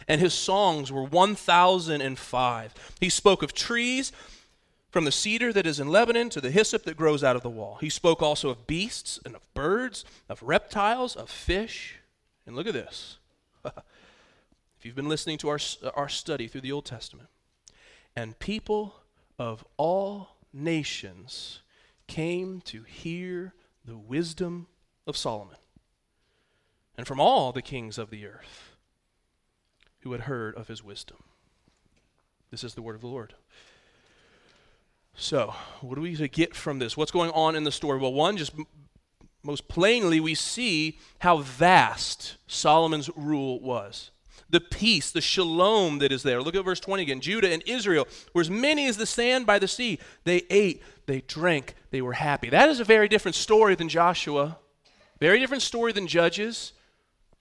and 0.09 0.21
his 0.21 0.35
songs 0.35 0.91
were 0.91 1.05
1,005. 1.05 2.97
He 3.01 3.09
spoke 3.09 3.45
of 3.45 3.55
trees, 3.55 4.11
from 4.91 5.05
the 5.05 5.13
cedar 5.13 5.53
that 5.53 5.67
is 5.67 5.79
in 5.79 5.89
Lebanon 5.89 6.31
to 6.31 6.41
the 6.41 6.51
hyssop 6.51 6.85
that 6.85 6.97
grows 6.97 7.23
out 7.23 7.37
of 7.37 7.43
the 7.43 7.51
wall. 7.51 7.79
He 7.81 7.91
spoke 7.91 8.23
also 8.23 8.49
of 8.49 8.67
beasts 8.67 9.21
and 9.25 9.35
of 9.37 9.55
birds, 9.55 10.05
of 10.29 10.43
reptiles, 10.43 11.15
of 11.15 11.29
fish. 11.29 11.97
And 12.47 12.57
look 12.57 12.67
at 12.67 12.73
this. 12.73 13.19
if 13.65 13.75
you've 14.83 14.95
been 14.95 15.09
listening 15.09 15.39
to 15.39 15.49
our, 15.49 15.59
our 15.95 16.09
study 16.09 16.49
through 16.49 16.63
the 16.63 16.73
Old 16.73 16.87
Testament, 16.87 17.29
and 18.17 18.39
people 18.39 18.95
of 19.39 19.65
all 19.77 20.37
nations 20.53 21.61
came 22.07 22.61
to 22.63 22.83
hear 22.83 23.55
the 23.85 23.99
wisdom 23.99 24.67
of 25.07 25.17
Solomon, 25.17 25.57
and 26.97 27.07
from 27.07 27.21
all 27.21 27.53
the 27.53 27.63
kings 27.63 27.99
of 27.99 28.11
the 28.11 28.27
earth 28.27 28.77
who 30.01 30.13
had 30.13 30.23
heard 30.23 30.55
of 30.55 30.69
his 30.69 30.83
wisdom. 30.83 31.19
This 32.51 32.65
is 32.65 32.75
the 32.75 32.83
word 32.83 32.95
of 32.95 33.03
the 33.03 33.09
Lord. 33.09 33.35
So, 35.21 35.53
what 35.81 35.97
do 35.97 36.01
we 36.01 36.15
get 36.29 36.55
from 36.55 36.79
this? 36.79 36.97
What's 36.97 37.11
going 37.11 37.33
on 37.33 37.57
in 37.57 37.65
the 37.65 37.73
story? 37.73 37.99
Well, 37.99 38.13
one, 38.13 38.37
just 38.37 38.53
most 39.43 39.67
plainly, 39.67 40.21
we 40.21 40.37
see 40.37 40.99
how 41.19 41.39
vast 41.39 42.37
Solomon's 42.47 43.11
rule 43.17 43.61
was 43.61 44.13
the 44.51 44.61
peace, 44.61 45.11
the 45.11 45.21
shalom 45.21 45.99
that 45.99 46.13
is 46.13 46.23
there. 46.23 46.41
Look 46.41 46.55
at 46.55 46.65
verse 46.65 46.81
20 46.81 47.03
again. 47.03 47.21
Judah 47.21 47.53
and 47.53 47.63
Israel 47.67 48.07
were 48.33 48.41
as 48.41 48.51
many 48.51 48.87
as 48.87 48.97
the 48.97 49.07
sand 49.07 49.45
by 49.45 49.59
the 49.59 49.69
sea. 49.69 49.99
They 50.25 50.45
ate, 50.49 50.83
they 51.07 51.21
drank, 51.23 51.75
they 51.91 52.01
were 52.01 52.15
happy. 52.15 52.49
That 52.49 52.69
is 52.69 52.81
a 52.81 52.85
very 52.85 53.09
different 53.09 53.35
story 53.35 53.75
than 53.75 53.89
Joshua. 53.89 54.59
Very 55.21 55.39
different 55.39 55.63
story 55.63 55.93
than 55.93 56.07
Judges. 56.07 56.73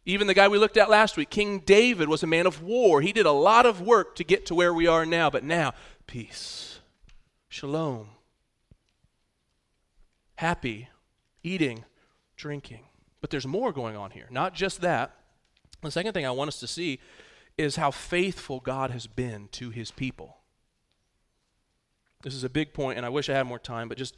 Even 0.06 0.28
the 0.28 0.34
guy 0.34 0.48
we 0.48 0.58
looked 0.58 0.78
at 0.78 0.90
last 0.90 1.16
week, 1.16 1.30
King 1.30 1.60
David, 1.60 2.10
was 2.10 2.24
a 2.24 2.28
man 2.28 2.48
of 2.48 2.62
war. 2.62 3.02
He 3.02 3.14
did 3.14 3.26
a 3.26 3.32
lot 3.32 3.66
of 3.66 3.82
work 3.82 4.16
to 4.16 4.24
get 4.24 4.46
to 4.48 4.56
where 4.56 4.74
we 4.74 4.88
are 4.88 5.06
now, 5.06 5.30
but 5.30 5.44
now, 5.44 5.74
peace, 6.08 6.77
shalom, 7.58 8.10
happy, 10.36 10.90
eating, 11.42 11.84
drinking. 12.36 12.84
But 13.20 13.32
there's 13.32 13.48
more 13.48 13.72
going 13.72 13.98
on 13.98 14.12
here. 14.12 14.28
Not 14.30 14.54
just 14.54 14.82
that. 14.82 15.16
The 15.82 15.90
second 15.90 16.14
thing 16.14 16.24
I 16.24 16.30
want 16.30 16.50
us 16.50 16.60
to 16.60 16.68
see 16.68 17.00
is 17.58 17.78
how 17.78 17.90
faithful 17.90 18.60
God 18.60 18.92
has 18.92 19.08
been 19.08 19.48
to 19.54 19.72
his 19.72 19.90
people. 19.90 20.38
This 22.22 22.36
is 22.36 22.44
a 22.44 22.50
big 22.50 22.76
point, 22.76 22.98
and 22.98 23.08
I 23.08 23.10
wish 23.10 23.28
I 23.28 23.34
had 23.34 23.48
more 23.48 23.58
time, 23.58 23.90
but 23.90 23.98
just 23.98 24.16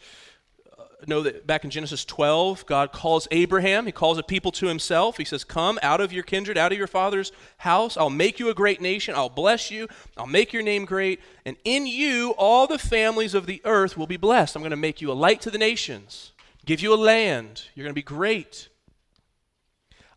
know 1.08 1.22
that 1.24 1.48
back 1.48 1.64
in 1.64 1.70
Genesis 1.70 2.04
12, 2.06 2.66
God 2.66 2.92
calls 2.92 3.28
Abraham, 3.32 3.86
he 3.86 3.92
calls 3.92 4.18
a 4.18 4.24
people 4.24 4.52
to 4.54 4.68
himself. 4.68 5.18
He 5.18 5.26
says, 5.26 5.44
Come 5.44 5.80
out 5.82 6.02
of 6.02 6.12
your 6.12 6.24
kindred, 6.24 6.58
out 6.58 6.72
of 6.72 6.78
your 6.78 6.88
father's 6.88 7.32
house. 7.58 7.96
I'll 7.96 8.10
make 8.10 8.40
you 8.40 8.50
a 8.50 8.54
great 8.54 8.82
nation. 8.82 9.16
I'll 9.16 9.30
bless 9.30 9.72
you. 9.72 9.88
I'll 10.18 10.28
make 10.28 10.52
your 10.52 10.64
name 10.64 10.86
great. 10.86 11.22
And 11.46 11.58
in 11.64 11.86
you, 11.88 12.32
all 12.38 12.68
the 12.68 12.80
families 12.80 13.34
of 13.34 13.46
the 13.46 13.62
earth 13.64 13.98
will 13.98 14.08
be 14.08 14.18
blessed. 14.18 14.56
I'm 14.56 14.62
going 14.62 14.72
to 14.72 14.78
make 14.78 15.02
you 15.02 15.12
a 15.12 15.14
light 15.14 15.42
to 15.42 15.52
the 15.52 15.58
nations, 15.58 16.34
give 16.66 16.82
you 16.82 16.94
a 16.94 16.96
land. 16.96 17.64
You're 17.76 17.86
going 17.86 17.94
to 17.94 17.96
be 17.96 18.04
great. 18.04 18.70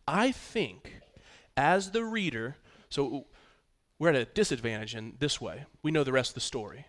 I 0.07 0.31
think 0.31 1.01
as 1.55 1.91
the 1.91 2.03
reader, 2.03 2.57
so 2.89 3.25
we're 3.99 4.09
at 4.09 4.15
a 4.15 4.25
disadvantage 4.25 4.95
in 4.95 5.13
this 5.19 5.39
way. 5.39 5.65
We 5.81 5.91
know 5.91 6.03
the 6.03 6.11
rest 6.11 6.31
of 6.31 6.35
the 6.35 6.41
story, 6.41 6.87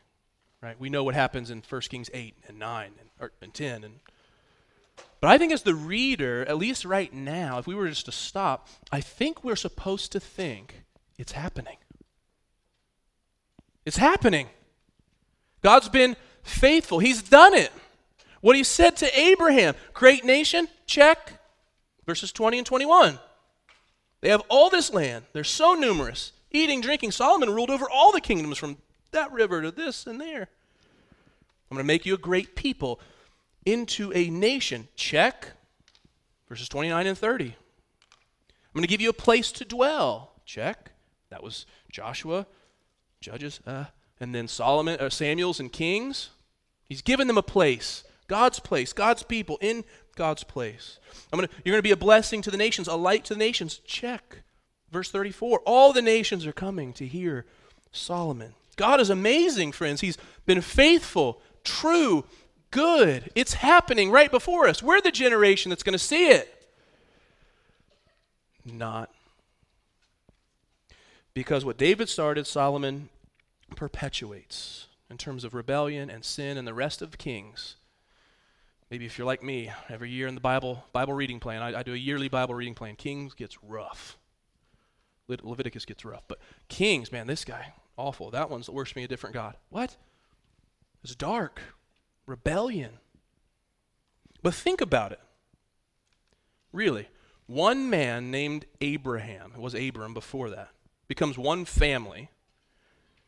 right? 0.65 0.81
We 0.81 0.89
know 0.89 1.05
what 1.05 1.15
happens 1.15 1.51
in 1.51 1.63
1 1.69 1.81
Kings 1.83 2.11
8 2.13 2.35
and 2.49 2.59
9 2.59 2.87
and, 2.99 3.09
or, 3.21 3.33
and 3.43 3.53
10. 3.53 3.85
And, 3.85 4.01
but 5.21 5.29
I 5.29 5.39
think 5.39 5.53
as 5.53 5.63
the 5.63 5.75
reader, 5.75 6.45
at 6.47 6.57
least 6.57 6.85
right 6.85 7.13
now, 7.13 7.59
if 7.59 7.67
we 7.67 7.75
were 7.75 7.89
just 7.89 8.07
to 8.07 8.13
stop, 8.13 8.69
I 8.91 9.01
think 9.01 9.45
we're 9.45 9.57
supposed 9.57 10.13
to 10.13 10.21
think 10.21 10.85
it's 11.19 11.33
happening. 11.33 11.77
It's 13.85 13.99
happening. 13.99 14.49
God's 15.63 15.89
been 15.89 16.17
faithful. 16.43 16.99
He's 16.99 17.23
done 17.23 17.55
it. 17.55 17.73
What 18.41 18.57
he 18.57 18.65
said 18.65 18.97
to 18.97 19.19
Abraham, 19.19 19.75
great 19.93 20.25
nation, 20.25 20.69
check. 20.87 21.41
Verses 22.07 22.33
20 22.33 22.59
and 22.59 22.67
21. 22.67 23.19
They 24.21 24.29
have 24.31 24.43
all 24.49 24.71
this 24.71 24.93
land. 24.93 25.25
They're 25.33 25.45
so 25.45 25.75
numerous. 25.75 26.33
Eating, 26.51 26.81
drinking. 26.81 27.11
Solomon 27.11 27.51
ruled 27.51 27.71
over 27.71 27.89
all 27.91 28.13
the 28.13 28.21
kingdoms 28.21 28.59
from 28.59 28.77
that 29.15 29.33
river 29.33 29.63
to 29.63 29.71
this 29.71 30.07
and 30.07 30.21
there. 30.21 30.49
I'm 31.71 31.77
going 31.77 31.83
to 31.83 31.85
make 31.85 32.07
you 32.07 32.15
a 32.15 32.19
great 32.19 32.55
people 32.55 33.01
into 33.65 34.13
a 34.15 34.29
nation. 34.31 34.89
Check. 34.95 35.49
Verses 36.49 36.69
29 36.69 37.07
and 37.07 37.19
30. 37.19 37.47
I'm 37.47 37.53
going 38.75 38.83
to 38.83 38.89
give 38.89 39.01
you 39.01 39.11
a 39.11 39.15
place 39.15 39.51
to 39.53 39.65
dwell. 39.65 40.33
Check. 40.45 40.93
That 41.31 41.43
was 41.43 41.67
Joshua, 41.91 42.47
Judges, 43.21 43.61
uh, 43.67 43.87
and 44.21 44.35
then 44.35 44.47
Solomon, 44.47 45.01
uh, 45.01 45.11
Samuel's 45.11 45.59
and 45.59 45.73
Kings. 45.73 46.31
He's 46.89 47.03
given 47.03 47.27
them 47.27 47.39
a 47.39 47.43
place, 47.43 48.05
God's 48.29 48.61
place, 48.61 48.93
God's 48.93 49.23
people 49.23 49.59
in 49.61 49.85
God's 50.17 50.45
place. 50.45 50.99
Gonna, 51.33 51.49
you're 51.65 51.73
going 51.73 51.79
to 51.79 51.83
be 51.83 51.91
a 51.91 51.97
blessing 51.97 52.43
to 52.43 52.51
the 52.51 52.57
nations, 52.57 52.87
a 52.87 52.95
light 52.95 53.25
to 53.25 53.35
the 53.35 53.39
nations. 53.39 53.79
Check. 53.79 54.43
Verse 54.93 55.11
34 55.11 55.61
All 55.67 55.93
the 55.93 56.03
nations 56.03 56.47
are 56.47 56.53
coming 56.53 56.93
to 56.95 57.07
hear 57.07 57.47
Solomon. 57.91 58.55
God 58.75 59.01
is 59.01 59.11
amazing, 59.11 59.73
friends. 59.73 60.01
He's 60.01 60.19
been 60.47 60.61
faithful, 60.61 61.41
true, 61.63 62.25
good. 62.71 63.31
It's 63.35 63.55
happening 63.55 64.11
right 64.11 64.31
before 64.31 64.69
us. 64.69 64.83
We're 64.83 65.01
the 65.01 65.11
generation 65.11 65.71
that's 65.71 65.83
going 65.83 65.93
to 65.93 65.99
see 65.99 66.29
it. 66.29 66.51
Not. 68.65 69.11
Because 71.35 71.65
what 71.65 71.77
David 71.77 72.09
started, 72.09 72.47
Solomon 72.47 73.09
perpetuates 73.77 74.87
in 75.11 75.19
terms 75.19 75.45
of 75.45 75.55
rebellion 75.55 76.09
and 76.09 76.25
sin 76.25 76.57
and 76.57 76.67
the 76.67 76.75
rest 76.75 77.03
of 77.03 77.19
kings. 77.19 77.77
Maybe 78.91 79.07
if 79.07 79.19
you're 79.19 79.27
like 79.27 79.43
me, 79.43 79.71
every 79.89 80.11
year 80.11 80.27
in 80.27 80.35
the 80.35 80.41
Bible 80.41 80.85
Bible 80.93 81.15
reading 81.15 81.41
plan, 81.41 81.63
I, 81.63 81.81
I 81.81 81.83
do 81.83 81.93
a 81.93 81.97
yearly 81.97 82.29
Bible 82.29 82.55
reading 82.55 82.75
plan. 82.75 82.97
Kings 82.97 83.35
gets 83.35 83.59
rough. 83.63 84.17
Le- 85.29 85.39
Leviticus 85.43 85.85
gets 85.85 86.05
rough, 86.05 86.25
but 86.29 86.39
Kings, 86.69 87.11
man, 87.11 87.27
this 87.27 87.45
guy 87.45 87.73
awful. 87.97 88.31
That 88.31 88.51
one's 88.51 88.69
worshiping 88.69 89.05
a 89.05 89.09
different 89.09 89.35
god. 89.35 89.57
What? 89.71 89.97
It's 91.03 91.15
dark, 91.15 91.61
rebellion. 92.27 92.99
But 94.43 94.55
think 94.55 94.81
about 94.81 95.13
it. 95.13 95.21
Really, 96.73 97.09
one 97.47 97.89
man 97.89 98.31
named 98.31 98.67
Abraham, 98.81 99.53
it 99.55 99.61
was 99.61 99.75
Abram 99.75 100.15
before 100.15 100.51
that, 100.51 100.71
becomes 101.09 101.39
one 101.39 101.65
family 101.65 102.31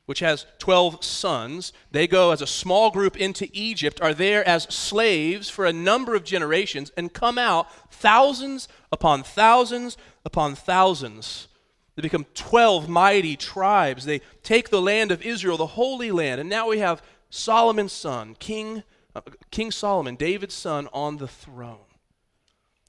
which 0.07 0.21
has 0.21 0.47
12 0.59 1.05
sons. 1.05 1.73
They 1.91 2.07
go 2.07 2.31
as 2.31 2.41
a 2.41 2.47
small 2.47 2.91
group 2.91 3.17
into 3.17 3.49
Egypt, 3.53 4.01
are 4.01 4.15
there 4.15 4.47
as 4.49 4.63
slaves 4.65 5.51
for 5.51 5.67
a 5.67 5.73
number 5.73 6.15
of 6.15 6.25
generations, 6.25 6.93
and 6.97 7.13
come 7.13 7.39
out 7.39 7.93
thousands 7.93 8.69
upon 8.93 9.25
thousands 9.25 9.97
upon 10.25 10.55
thousands. 10.55 11.49
They 11.97 12.03
become 12.03 12.27
12 12.35 12.89
mighty 12.89 13.37
tribes. 13.37 14.05
They 14.05 14.21
take 14.43 14.69
the 14.69 14.83
land 14.83 15.11
of 15.11 15.23
Israel, 15.23 15.57
the 15.57 15.67
Holy 15.67 16.11
Land, 16.11 16.41
and 16.41 16.49
now 16.49 16.69
we 16.69 16.79
have 16.79 17.03
Solomon's 17.31 17.93
son, 17.93 18.37
King, 18.39 18.83
uh, 19.15 19.23
King 19.51 19.73
Solomon, 19.73 20.15
David's 20.15 20.55
son, 20.55 20.89
on 20.93 21.17
the 21.17 21.27
throne, 21.27 21.79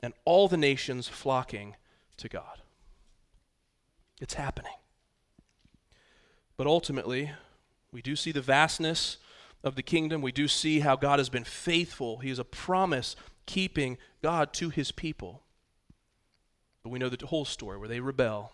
and 0.04 0.14
all 0.26 0.50
the 0.50 0.58
nations 0.58 1.08
flocking 1.08 1.76
to 2.18 2.28
God. 2.28 2.62
It's 4.20 4.34
happening. 4.34 4.74
But 6.58 6.68
ultimately, 6.68 7.32
we 7.92 8.02
do 8.02 8.16
see 8.16 8.34
the 8.34 8.42
vastness 8.42 9.18
of 9.64 9.76
the 9.76 9.84
kingdom. 9.84 10.22
We 10.22 10.32
do 10.32 10.48
see 10.48 10.82
how 10.82 10.98
God 10.98 11.20
has 11.20 11.30
been 11.30 11.44
faithful. 11.44 12.18
He 12.18 12.30
is 12.30 12.40
a 12.40 12.44
promise 12.44 13.16
keeping 13.46 13.98
God 14.22 14.54
to 14.54 14.70
his 14.70 14.92
people. 14.92 15.44
But 16.84 16.90
we 16.90 17.00
know 17.00 17.10
the 17.10 17.26
whole 17.26 17.46
story 17.46 17.78
where 17.78 17.88
they 17.88 18.00
rebel. 18.00 18.52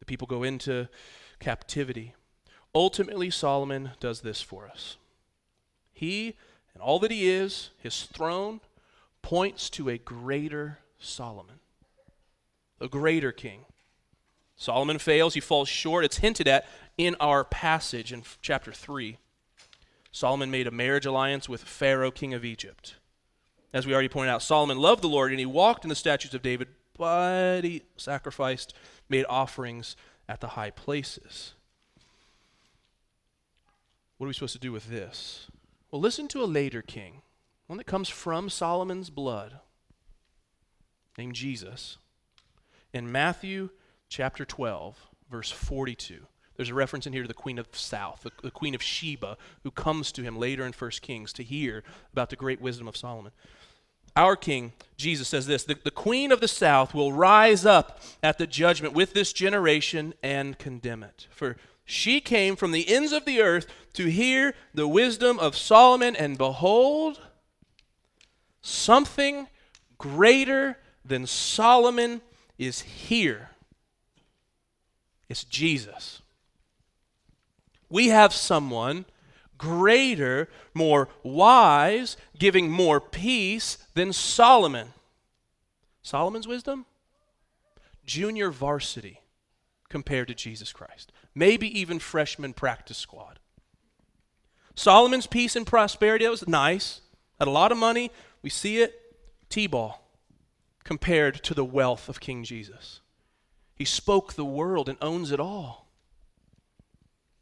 The 0.00 0.06
people 0.06 0.26
go 0.26 0.42
into 0.42 0.88
captivity. 1.38 2.14
Ultimately, 2.74 3.30
Solomon 3.30 3.92
does 4.00 4.20
this 4.20 4.40
for 4.40 4.66
us. 4.68 4.96
He 5.92 6.36
and 6.74 6.82
all 6.82 6.98
that 7.00 7.10
he 7.10 7.28
is, 7.28 7.70
his 7.78 8.04
throne, 8.04 8.60
points 9.22 9.68
to 9.70 9.88
a 9.88 9.98
greater 9.98 10.78
Solomon, 10.98 11.60
a 12.80 12.88
greater 12.88 13.32
king. 13.32 13.66
Solomon 14.56 14.98
fails, 14.98 15.34
he 15.34 15.40
falls 15.40 15.68
short. 15.68 16.04
It's 16.04 16.18
hinted 16.18 16.46
at 16.46 16.66
in 16.98 17.16
our 17.18 17.44
passage 17.44 18.12
in 18.12 18.22
chapter 18.42 18.72
3. 18.72 19.18
Solomon 20.12 20.50
made 20.50 20.66
a 20.66 20.70
marriage 20.70 21.06
alliance 21.06 21.48
with 21.48 21.62
Pharaoh, 21.62 22.10
king 22.10 22.34
of 22.34 22.44
Egypt. 22.44 22.96
As 23.72 23.86
we 23.86 23.92
already 23.92 24.08
pointed 24.08 24.30
out, 24.30 24.42
Solomon 24.42 24.78
loved 24.78 25.02
the 25.02 25.08
Lord 25.08 25.30
and 25.30 25.40
he 25.40 25.46
walked 25.46 25.84
in 25.84 25.88
the 25.88 25.94
statutes 25.94 26.34
of 26.34 26.42
David, 26.42 26.68
but 26.96 27.62
he 27.62 27.82
sacrificed, 27.96 28.74
made 29.10 29.26
offerings 29.28 29.96
at 30.28 30.40
the 30.40 30.48
high 30.48 30.70
places. 30.70 31.54
What 34.16 34.26
are 34.26 34.28
we 34.28 34.34
supposed 34.34 34.52
to 34.52 34.58
do 34.58 34.72
with 34.72 34.88
this? 34.88 35.48
Well, 35.90 36.00
listen 36.00 36.28
to 36.28 36.42
a 36.42 36.44
later 36.44 36.82
king, 36.82 37.22
one 37.66 37.78
that 37.78 37.86
comes 37.86 38.08
from 38.08 38.48
Solomon's 38.48 39.10
blood, 39.10 39.58
named 41.18 41.34
Jesus. 41.34 41.98
In 42.92 43.10
Matthew 43.10 43.70
chapter 44.08 44.44
12, 44.44 45.08
verse 45.30 45.50
42. 45.50 46.26
There's 46.56 46.68
a 46.68 46.74
reference 46.74 47.06
in 47.06 47.14
here 47.14 47.22
to 47.22 47.28
the 47.28 47.32
queen 47.32 47.58
of 47.58 47.68
south, 47.72 48.22
the, 48.22 48.32
the, 48.42 48.50
queen 48.50 48.74
of 48.74 48.82
Sheba, 48.82 49.38
who 49.62 49.70
comes 49.70 50.12
to 50.12 50.22
him 50.22 50.38
later 50.38 50.66
in 50.66 50.72
1 50.72 50.90
Kings 51.00 51.32
to 51.32 51.42
hear 51.42 51.82
about 52.12 52.28
the 52.28 52.36
great 52.36 52.60
wisdom 52.60 52.86
of 52.86 52.98
Solomon. 52.98 53.32
Our 54.16 54.36
king, 54.36 54.72
Jesus, 54.96 55.28
says 55.28 55.46
this 55.46 55.64
the, 55.64 55.78
the 55.82 55.90
queen 55.90 56.32
of 56.32 56.40
the 56.40 56.48
south 56.48 56.94
will 56.94 57.12
rise 57.12 57.64
up 57.64 58.00
at 58.22 58.38
the 58.38 58.46
judgment 58.46 58.94
with 58.94 59.12
this 59.12 59.32
generation 59.32 60.14
and 60.22 60.58
condemn 60.58 61.02
it. 61.02 61.26
For 61.30 61.56
she 61.84 62.20
came 62.20 62.56
from 62.56 62.72
the 62.72 62.88
ends 62.88 63.12
of 63.12 63.24
the 63.24 63.40
earth 63.40 63.66
to 63.94 64.06
hear 64.06 64.54
the 64.74 64.86
wisdom 64.86 65.38
of 65.38 65.56
Solomon, 65.56 66.14
and 66.14 66.38
behold, 66.38 67.20
something 68.62 69.48
greater 69.98 70.78
than 71.04 71.26
Solomon 71.26 72.20
is 72.58 72.82
here. 72.82 73.50
It's 75.28 75.44
Jesus. 75.44 76.22
We 77.88 78.08
have 78.08 78.32
someone 78.32 79.04
greater, 79.60 80.48
more 80.72 81.08
wise, 81.22 82.16
giving 82.38 82.70
more 82.70 82.98
peace 82.98 83.76
than 83.94 84.12
Solomon. 84.12 84.94
Solomon's 86.02 86.48
wisdom? 86.48 86.86
Junior 88.06 88.50
varsity 88.50 89.20
compared 89.90 90.28
to 90.28 90.34
Jesus 90.34 90.72
Christ. 90.72 91.12
Maybe 91.34 91.78
even 91.78 91.98
freshman 91.98 92.54
practice 92.54 92.96
squad. 92.96 93.38
Solomon's 94.74 95.26
peace 95.26 95.54
and 95.54 95.66
prosperity, 95.66 96.24
that 96.24 96.30
was 96.30 96.48
nice. 96.48 97.02
Had 97.38 97.46
a 97.46 97.50
lot 97.50 97.70
of 97.70 97.76
money. 97.76 98.10
We 98.40 98.48
see 98.48 98.78
it. 98.78 98.94
T 99.50 99.66
ball 99.66 100.06
compared 100.84 101.42
to 101.44 101.52
the 101.52 101.64
wealth 101.64 102.08
of 102.08 102.18
King 102.18 102.44
Jesus. 102.44 103.00
He 103.74 103.84
spoke 103.84 104.32
the 104.32 104.44
world 104.44 104.88
and 104.88 104.96
owns 105.02 105.30
it 105.30 105.40
all. 105.40 105.89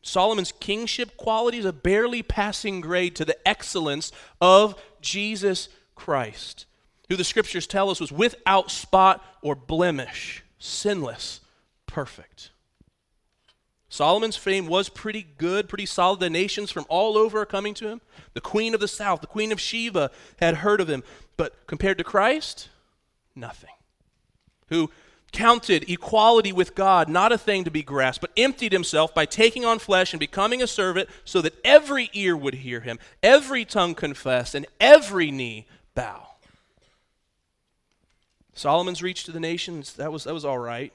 Solomon's 0.02 0.52
kingship 0.52 1.16
qualities 1.16 1.64
a 1.64 1.72
barely 1.72 2.22
passing 2.22 2.80
grade 2.80 3.16
to 3.16 3.24
the 3.24 3.36
excellence 3.46 4.12
of 4.40 4.80
Jesus 5.00 5.68
Christ, 5.94 6.66
who 7.08 7.16
the 7.16 7.24
scriptures 7.24 7.66
tell 7.66 7.90
us 7.90 8.00
was 8.00 8.12
without 8.12 8.70
spot 8.70 9.24
or 9.42 9.54
blemish, 9.54 10.44
sinless, 10.58 11.40
perfect. 11.86 12.50
Solomon's 13.88 14.36
fame 14.36 14.66
was 14.66 14.88
pretty 14.88 15.26
good, 15.38 15.68
pretty 15.68 15.86
solid. 15.86 16.20
The 16.20 16.28
nations 16.28 16.70
from 16.70 16.84
all 16.88 17.16
over 17.16 17.40
are 17.40 17.46
coming 17.46 17.74
to 17.74 17.88
him. 17.88 18.00
The 18.34 18.40
queen 18.40 18.74
of 18.74 18.80
the 18.80 18.88
south, 18.88 19.22
the 19.22 19.26
queen 19.26 19.50
of 19.50 19.60
Sheba, 19.60 20.10
had 20.40 20.56
heard 20.56 20.80
of 20.80 20.88
him. 20.88 21.02
But 21.38 21.66
compared 21.66 21.96
to 21.98 22.04
Christ, 22.04 22.68
nothing. 23.34 23.70
Who 24.68 24.90
counted 25.32 25.88
equality 25.88 26.52
with 26.52 26.74
God 26.74 27.08
not 27.08 27.32
a 27.32 27.38
thing 27.38 27.64
to 27.64 27.70
be 27.70 27.82
grasped, 27.82 28.20
but 28.20 28.32
emptied 28.36 28.72
himself 28.72 29.14
by 29.14 29.26
taking 29.26 29.64
on 29.64 29.78
flesh 29.78 30.12
and 30.12 30.20
becoming 30.20 30.62
a 30.62 30.66
servant 30.66 31.08
so 31.24 31.42
that 31.42 31.54
every 31.64 32.10
ear 32.12 32.36
would 32.36 32.54
hear 32.54 32.80
him, 32.80 32.98
every 33.22 33.64
tongue 33.64 33.94
confess, 33.94 34.54
and 34.54 34.66
every 34.80 35.30
knee 35.30 35.66
bow. 35.94 36.26
Solomon's 38.54 39.02
reach 39.02 39.24
to 39.24 39.32
the 39.32 39.40
nations, 39.40 39.94
that 39.94 40.10
was, 40.10 40.24
that 40.24 40.34
was 40.34 40.44
all 40.44 40.58
right. 40.58 40.92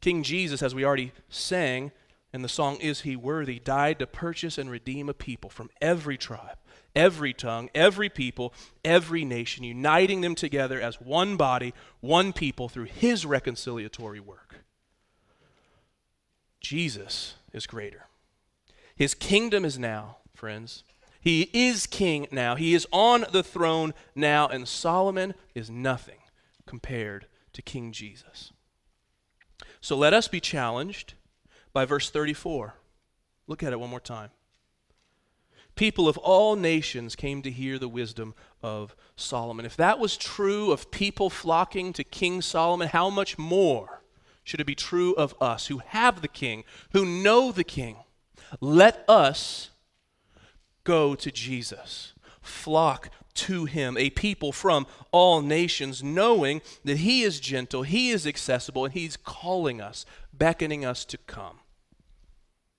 King 0.00 0.22
Jesus, 0.22 0.62
as 0.62 0.74
we 0.74 0.84
already 0.84 1.12
sang 1.28 1.92
in 2.32 2.42
the 2.42 2.48
song 2.48 2.76
Is 2.76 3.00
He 3.00 3.16
Worthy, 3.16 3.58
died 3.58 3.98
to 3.98 4.06
purchase 4.06 4.56
and 4.56 4.70
redeem 4.70 5.08
a 5.08 5.14
people 5.14 5.50
from 5.50 5.70
every 5.80 6.16
tribe 6.16 6.56
every 6.96 7.32
tongue, 7.32 7.68
every 7.74 8.08
people, 8.08 8.52
every 8.84 9.24
nation, 9.24 9.62
uniting 9.62 10.22
them 10.22 10.34
together 10.34 10.80
as 10.80 11.00
one 11.00 11.36
body, 11.36 11.74
one 12.00 12.32
people 12.32 12.68
through 12.68 12.84
his 12.84 13.24
reconciliatory 13.24 14.20
work. 14.20 14.64
Jesus 16.60 17.34
is 17.52 17.66
greater. 17.66 18.06
His 18.96 19.14
kingdom 19.14 19.64
is 19.64 19.78
now, 19.78 20.16
friends. 20.34 20.82
He 21.20 21.50
is 21.52 21.86
king 21.86 22.26
now. 22.32 22.54
He 22.54 22.74
is 22.74 22.86
on 22.90 23.26
the 23.30 23.42
throne 23.42 23.94
now, 24.14 24.48
and 24.48 24.66
Solomon 24.66 25.34
is 25.54 25.70
nothing 25.70 26.18
compared 26.66 27.26
to 27.52 27.62
King 27.62 27.92
Jesus. 27.92 28.52
So 29.80 29.96
let 29.96 30.14
us 30.14 30.28
be 30.28 30.40
challenged 30.40 31.14
by 31.72 31.84
verse 31.84 32.10
34. 32.10 32.74
Look 33.46 33.62
at 33.62 33.72
it 33.72 33.80
one 33.80 33.90
more 33.90 34.00
time. 34.00 34.30
People 35.76 36.08
of 36.08 36.18
all 36.18 36.56
nations 36.56 37.14
came 37.14 37.42
to 37.42 37.50
hear 37.50 37.78
the 37.78 37.88
wisdom 37.88 38.34
of 38.62 38.96
Solomon. 39.14 39.64
If 39.64 39.76
that 39.76 39.98
was 39.98 40.16
true 40.16 40.72
of 40.72 40.90
people 40.90 41.30
flocking 41.30 41.92
to 41.92 42.02
King 42.02 42.42
Solomon, 42.42 42.88
how 42.88 43.10
much 43.10 43.38
more 43.38 44.00
should 44.46 44.60
it 44.60 44.66
be 44.66 44.76
true 44.76 45.12
of 45.14 45.34
us 45.40 45.66
who 45.66 45.78
have 45.78 46.22
the 46.22 46.28
King, 46.28 46.62
who 46.92 47.04
know 47.04 47.50
the 47.50 47.64
King. 47.64 47.96
Let 48.60 49.04
us 49.08 49.70
go 50.84 51.16
to 51.16 51.32
Jesus, 51.32 52.14
flock 52.40 53.10
to 53.34 53.64
him, 53.64 53.98
a 53.98 54.10
people 54.10 54.52
from 54.52 54.86
all 55.10 55.42
nations, 55.42 56.00
knowing 56.00 56.62
that 56.84 56.98
he 56.98 57.22
is 57.22 57.40
gentle, 57.40 57.82
he 57.82 58.10
is 58.10 58.24
accessible, 58.24 58.84
and 58.84 58.94
he's 58.94 59.16
calling 59.16 59.80
us, 59.80 60.06
beckoning 60.32 60.84
us 60.84 61.04
to 61.06 61.18
come. 61.18 61.58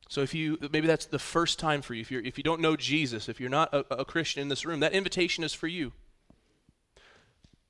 So 0.09 0.21
if 0.21 0.33
you 0.33 0.57
maybe 0.71 0.87
that's 0.87 1.05
the 1.05 1.19
first 1.19 1.59
time 1.59 1.81
for 1.81 1.93
you, 1.93 2.01
if 2.01 2.11
you 2.11 2.21
if 2.23 2.37
you 2.37 2.43
don't 2.43 2.61
know 2.61 2.75
Jesus, 2.75 3.27
if 3.27 3.39
you're 3.39 3.49
not 3.49 3.73
a, 3.73 3.85
a 3.93 4.05
Christian 4.05 4.41
in 4.41 4.49
this 4.49 4.65
room, 4.65 4.79
that 4.79 4.93
invitation 4.93 5.43
is 5.43 5.53
for 5.53 5.67
you. 5.67 5.93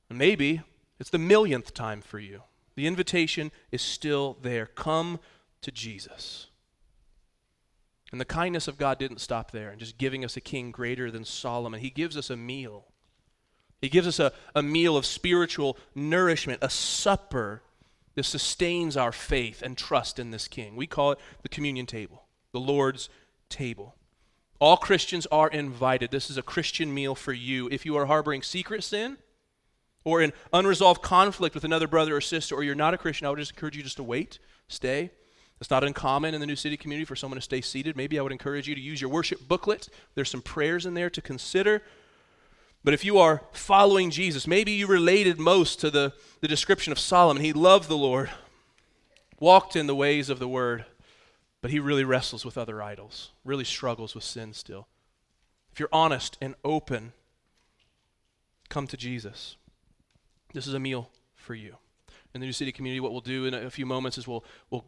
Maybe 0.10 0.62
it's 1.00 1.10
the 1.10 1.18
millionth 1.18 1.74
time 1.74 2.02
for 2.02 2.20
you. 2.20 2.44
The 2.76 2.88
invitation 2.88 3.52
is 3.72 3.82
still 3.82 4.38
there. 4.42 4.68
Come 4.68 5.20
to 5.62 5.72
Jesus. 5.72 6.48
And 8.12 8.22
the 8.22 8.26
kindness 8.26 8.68
of 8.68 8.78
God 8.78 9.00
didn't 9.00 9.20
stop 9.20 9.52
there 9.52 9.70
and 9.70 9.80
just 9.80 9.98
giving 9.98 10.24
us 10.24 10.38
a 10.38 10.42
king 10.42 10.72
greater 10.72 11.12
than 11.12 11.26
Solomon. 11.26 11.82
He 11.82 11.90
gives 11.90 12.16
us 12.16 12.30
a 12.30 12.38
meal. 12.38 12.86
He 13.82 13.90
gives 13.90 14.08
us 14.08 14.20
a, 14.20 14.32
a 14.56 14.64
meal 14.64 14.96
of 14.96 15.06
spiritual 15.06 15.78
nourishment, 15.94 16.60
a 16.62 16.70
supper 16.70 17.64
that 18.16 18.24
sustains 18.24 18.96
our 18.96 19.12
faith 19.12 19.62
and 19.62 19.78
trust 19.78 20.20
in 20.20 20.32
this 20.32 20.48
king. 20.48 20.76
We 20.76 20.88
call 20.88 21.12
it 21.12 21.20
the 21.44 21.50
communion 21.50 21.86
table, 21.86 22.24
the 22.58 22.72
Lord's 22.74 23.10
table. 23.50 23.96
All 24.60 24.78
Christians 24.78 25.28
are 25.28 25.48
invited. 25.50 26.10
This 26.10 26.32
is 26.32 26.38
a 26.38 26.42
Christian 26.42 26.92
meal 26.92 27.14
for 27.14 27.34
you. 27.34 27.70
If 27.72 27.86
you 27.86 27.96
are 27.98 28.08
harboring 28.08 28.42
secret 28.42 28.84
sin 28.84 29.18
or 30.04 30.22
in 30.22 30.34
unresolved 30.52 31.04
conflict 31.04 31.54
with 31.54 31.64
another 31.64 31.88
brother 31.88 32.16
or 32.16 32.22
sister, 32.22 32.56
or 32.56 32.64
you're 32.64 32.74
not 32.74 32.96
a 32.96 32.98
Christian, 32.98 33.28
I 33.28 33.30
would 33.30 33.38
just 33.38 33.52
encourage 33.52 33.78
you 33.78 33.84
just 33.84 33.98
to 33.98 34.04
wait, 34.04 34.40
stay, 34.68 35.12
it's 35.60 35.70
not 35.70 35.84
uncommon 35.84 36.34
in 36.34 36.42
the 36.42 36.48
New 36.48 36.56
City 36.56 36.78
community 36.78 37.06
for 37.06 37.16
someone 37.16 37.38
to 37.38 37.42
stay 37.42 37.62
seated. 37.62 37.96
Maybe 37.96 38.18
I 38.18 38.22
would 38.24 38.32
encourage 38.32 38.68
you 38.68 38.74
to 38.74 38.82
use 38.82 39.00
your 39.00 39.10
worship 39.10 39.48
booklet. 39.48 39.90
There's 40.16 40.30
some 40.30 40.42
prayers 40.42 40.86
in 40.86 40.96
there 40.96 41.10
to 41.12 41.22
consider. 41.22 41.84
But 42.84 42.94
if 42.94 43.06
you 43.06 43.20
are 43.20 43.44
following 43.52 44.10
Jesus, 44.10 44.48
maybe 44.48 44.72
you 44.72 44.88
related 44.88 45.40
most 45.40 45.80
to 45.82 45.92
the, 45.92 46.14
the 46.42 46.48
description 46.48 46.92
of 46.92 47.00
Solomon. 47.00 47.44
He 47.44 47.54
loved 47.54 47.90
the 47.90 47.98
Lord, 47.98 48.30
walked 49.40 49.76
in 49.76 49.88
the 49.88 49.96
ways 49.96 50.30
of 50.30 50.40
the 50.40 50.48
word, 50.48 50.86
but 51.62 51.72
he 51.72 51.80
really 51.80 52.04
wrestles 52.04 52.46
with 52.46 52.58
other 52.58 52.82
idols, 52.82 53.32
really 53.44 53.64
struggles 53.64 54.16
with 54.16 54.24
sin 54.24 54.54
still. 54.54 54.88
If 55.72 55.80
you're 55.80 55.90
honest 55.92 56.38
and 56.42 56.56
open, 56.64 57.14
come 58.70 58.88
to 58.88 58.98
Jesus. 58.98 59.58
This 60.54 60.68
is 60.68 60.74
a 60.74 60.80
meal 60.80 61.10
for 61.36 61.56
you. 61.56 61.76
In 62.34 62.42
the 62.42 62.48
New 62.48 62.54
City 62.54 62.72
community, 62.72 63.00
what 63.00 63.12
we'll 63.12 63.22
do 63.22 63.46
in 63.46 63.54
a 63.54 63.70
few 63.70 63.86
moments 63.86 64.18
is 64.18 64.28
we'll, 64.28 64.44
we'll 64.70 64.86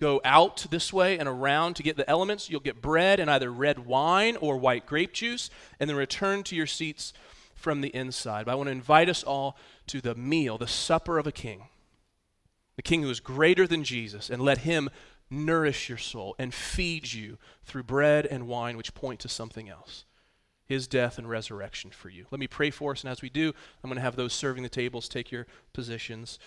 go 0.00 0.20
out 0.24 0.66
this 0.70 0.92
way 0.92 1.18
and 1.18 1.28
around 1.28 1.74
to 1.76 1.82
get 1.82 1.96
the 1.96 2.08
elements. 2.08 2.50
You'll 2.50 2.60
get 2.60 2.82
bread 2.82 3.20
and 3.20 3.30
either 3.30 3.50
red 3.50 3.86
wine 3.86 4.36
or 4.36 4.56
white 4.56 4.86
grape 4.86 5.12
juice, 5.12 5.50
and 5.78 5.88
then 5.88 5.96
return 5.96 6.42
to 6.44 6.56
your 6.56 6.66
seats 6.66 7.12
from 7.54 7.80
the 7.80 7.94
inside. 7.94 8.46
But 8.46 8.52
I 8.52 8.54
want 8.56 8.68
to 8.68 8.72
invite 8.72 9.08
us 9.08 9.22
all 9.22 9.56
to 9.86 10.00
the 10.00 10.14
meal, 10.14 10.58
the 10.58 10.66
supper 10.66 11.18
of 11.18 11.26
a 11.26 11.32
king, 11.32 11.68
the 12.76 12.82
king 12.82 13.02
who 13.02 13.10
is 13.10 13.20
greater 13.20 13.66
than 13.66 13.84
Jesus, 13.84 14.28
and 14.30 14.42
let 14.42 14.58
him 14.58 14.90
nourish 15.34 15.88
your 15.88 15.98
soul 15.98 16.34
and 16.38 16.54
feed 16.54 17.12
you 17.12 17.38
through 17.64 17.82
bread 17.84 18.26
and 18.26 18.46
wine, 18.46 18.76
which 18.76 18.94
point 18.94 19.20
to 19.20 19.28
something 19.28 19.68
else 19.68 20.04
his 20.66 20.86
death 20.86 21.18
and 21.18 21.28
resurrection 21.28 21.90
for 21.90 22.08
you. 22.08 22.26
Let 22.30 22.40
me 22.40 22.46
pray 22.46 22.70
for 22.70 22.92
us, 22.92 23.02
and 23.02 23.10
as 23.10 23.22
we 23.22 23.28
do, 23.28 23.52
I'm 23.82 23.90
going 23.90 23.96
to 23.96 24.02
have 24.02 24.16
those 24.16 24.32
serving 24.32 24.62
the 24.62 24.68
tables 24.68 25.08
take 25.08 25.30
your 25.30 25.46
positions, 25.72 26.38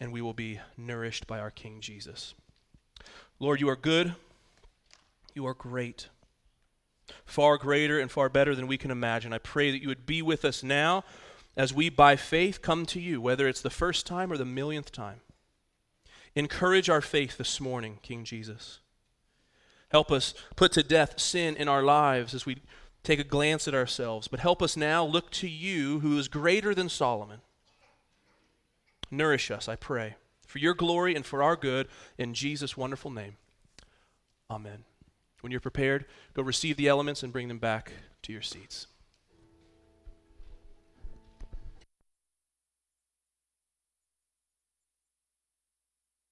and 0.00 0.12
we 0.12 0.20
will 0.20 0.32
be 0.32 0.60
nourished 0.76 1.26
by 1.26 1.38
our 1.38 1.50
King 1.50 1.80
Jesus. 1.80 2.34
Lord, 3.38 3.60
you 3.60 3.68
are 3.68 3.76
good. 3.76 4.14
You 5.34 5.46
are 5.46 5.54
great. 5.54 6.08
Far 7.24 7.56
greater 7.56 8.00
and 8.00 8.10
far 8.10 8.28
better 8.28 8.54
than 8.54 8.66
we 8.66 8.78
can 8.78 8.90
imagine. 8.90 9.32
I 9.32 9.38
pray 9.38 9.70
that 9.70 9.80
you 9.80 9.88
would 9.88 10.06
be 10.06 10.22
with 10.22 10.44
us 10.44 10.62
now 10.62 11.04
as 11.56 11.72
we, 11.72 11.88
by 11.88 12.16
faith, 12.16 12.60
come 12.60 12.84
to 12.86 13.00
you, 13.00 13.20
whether 13.20 13.46
it's 13.46 13.62
the 13.62 13.70
first 13.70 14.06
time 14.06 14.32
or 14.32 14.36
the 14.36 14.44
millionth 14.44 14.90
time. 14.90 15.20
Encourage 16.36 16.90
our 16.90 17.00
faith 17.00 17.38
this 17.38 17.60
morning, 17.60 17.98
King 18.02 18.24
Jesus. 18.24 18.80
Help 19.88 20.12
us 20.12 20.34
put 20.54 20.70
to 20.72 20.82
death 20.82 21.18
sin 21.18 21.56
in 21.56 21.66
our 21.66 21.82
lives 21.82 22.34
as 22.34 22.44
we 22.44 22.58
take 23.02 23.18
a 23.18 23.24
glance 23.24 23.66
at 23.66 23.74
ourselves. 23.74 24.28
But 24.28 24.40
help 24.40 24.62
us 24.62 24.76
now 24.76 25.04
look 25.04 25.30
to 25.30 25.48
you, 25.48 26.00
who 26.00 26.18
is 26.18 26.28
greater 26.28 26.74
than 26.74 26.90
Solomon. 26.90 27.40
Nourish 29.10 29.50
us, 29.50 29.68
I 29.68 29.76
pray 29.76 30.16
for 30.46 30.58
your 30.58 30.74
glory 30.74 31.14
and 31.14 31.26
for 31.26 31.42
our 31.42 31.56
good, 31.56 31.88
in 32.18 32.32
Jesus' 32.34 32.76
wonderful 32.76 33.10
name. 33.10 33.36
Amen. 34.50 34.84
When 35.40 35.50
you're 35.50 35.60
prepared, 35.60 36.04
go 36.34 36.42
receive 36.42 36.76
the 36.76 36.88
elements 36.88 37.22
and 37.22 37.32
bring 37.32 37.48
them 37.48 37.58
back 37.58 37.92
to 38.22 38.32
your 38.32 38.42
seats. 38.42 38.86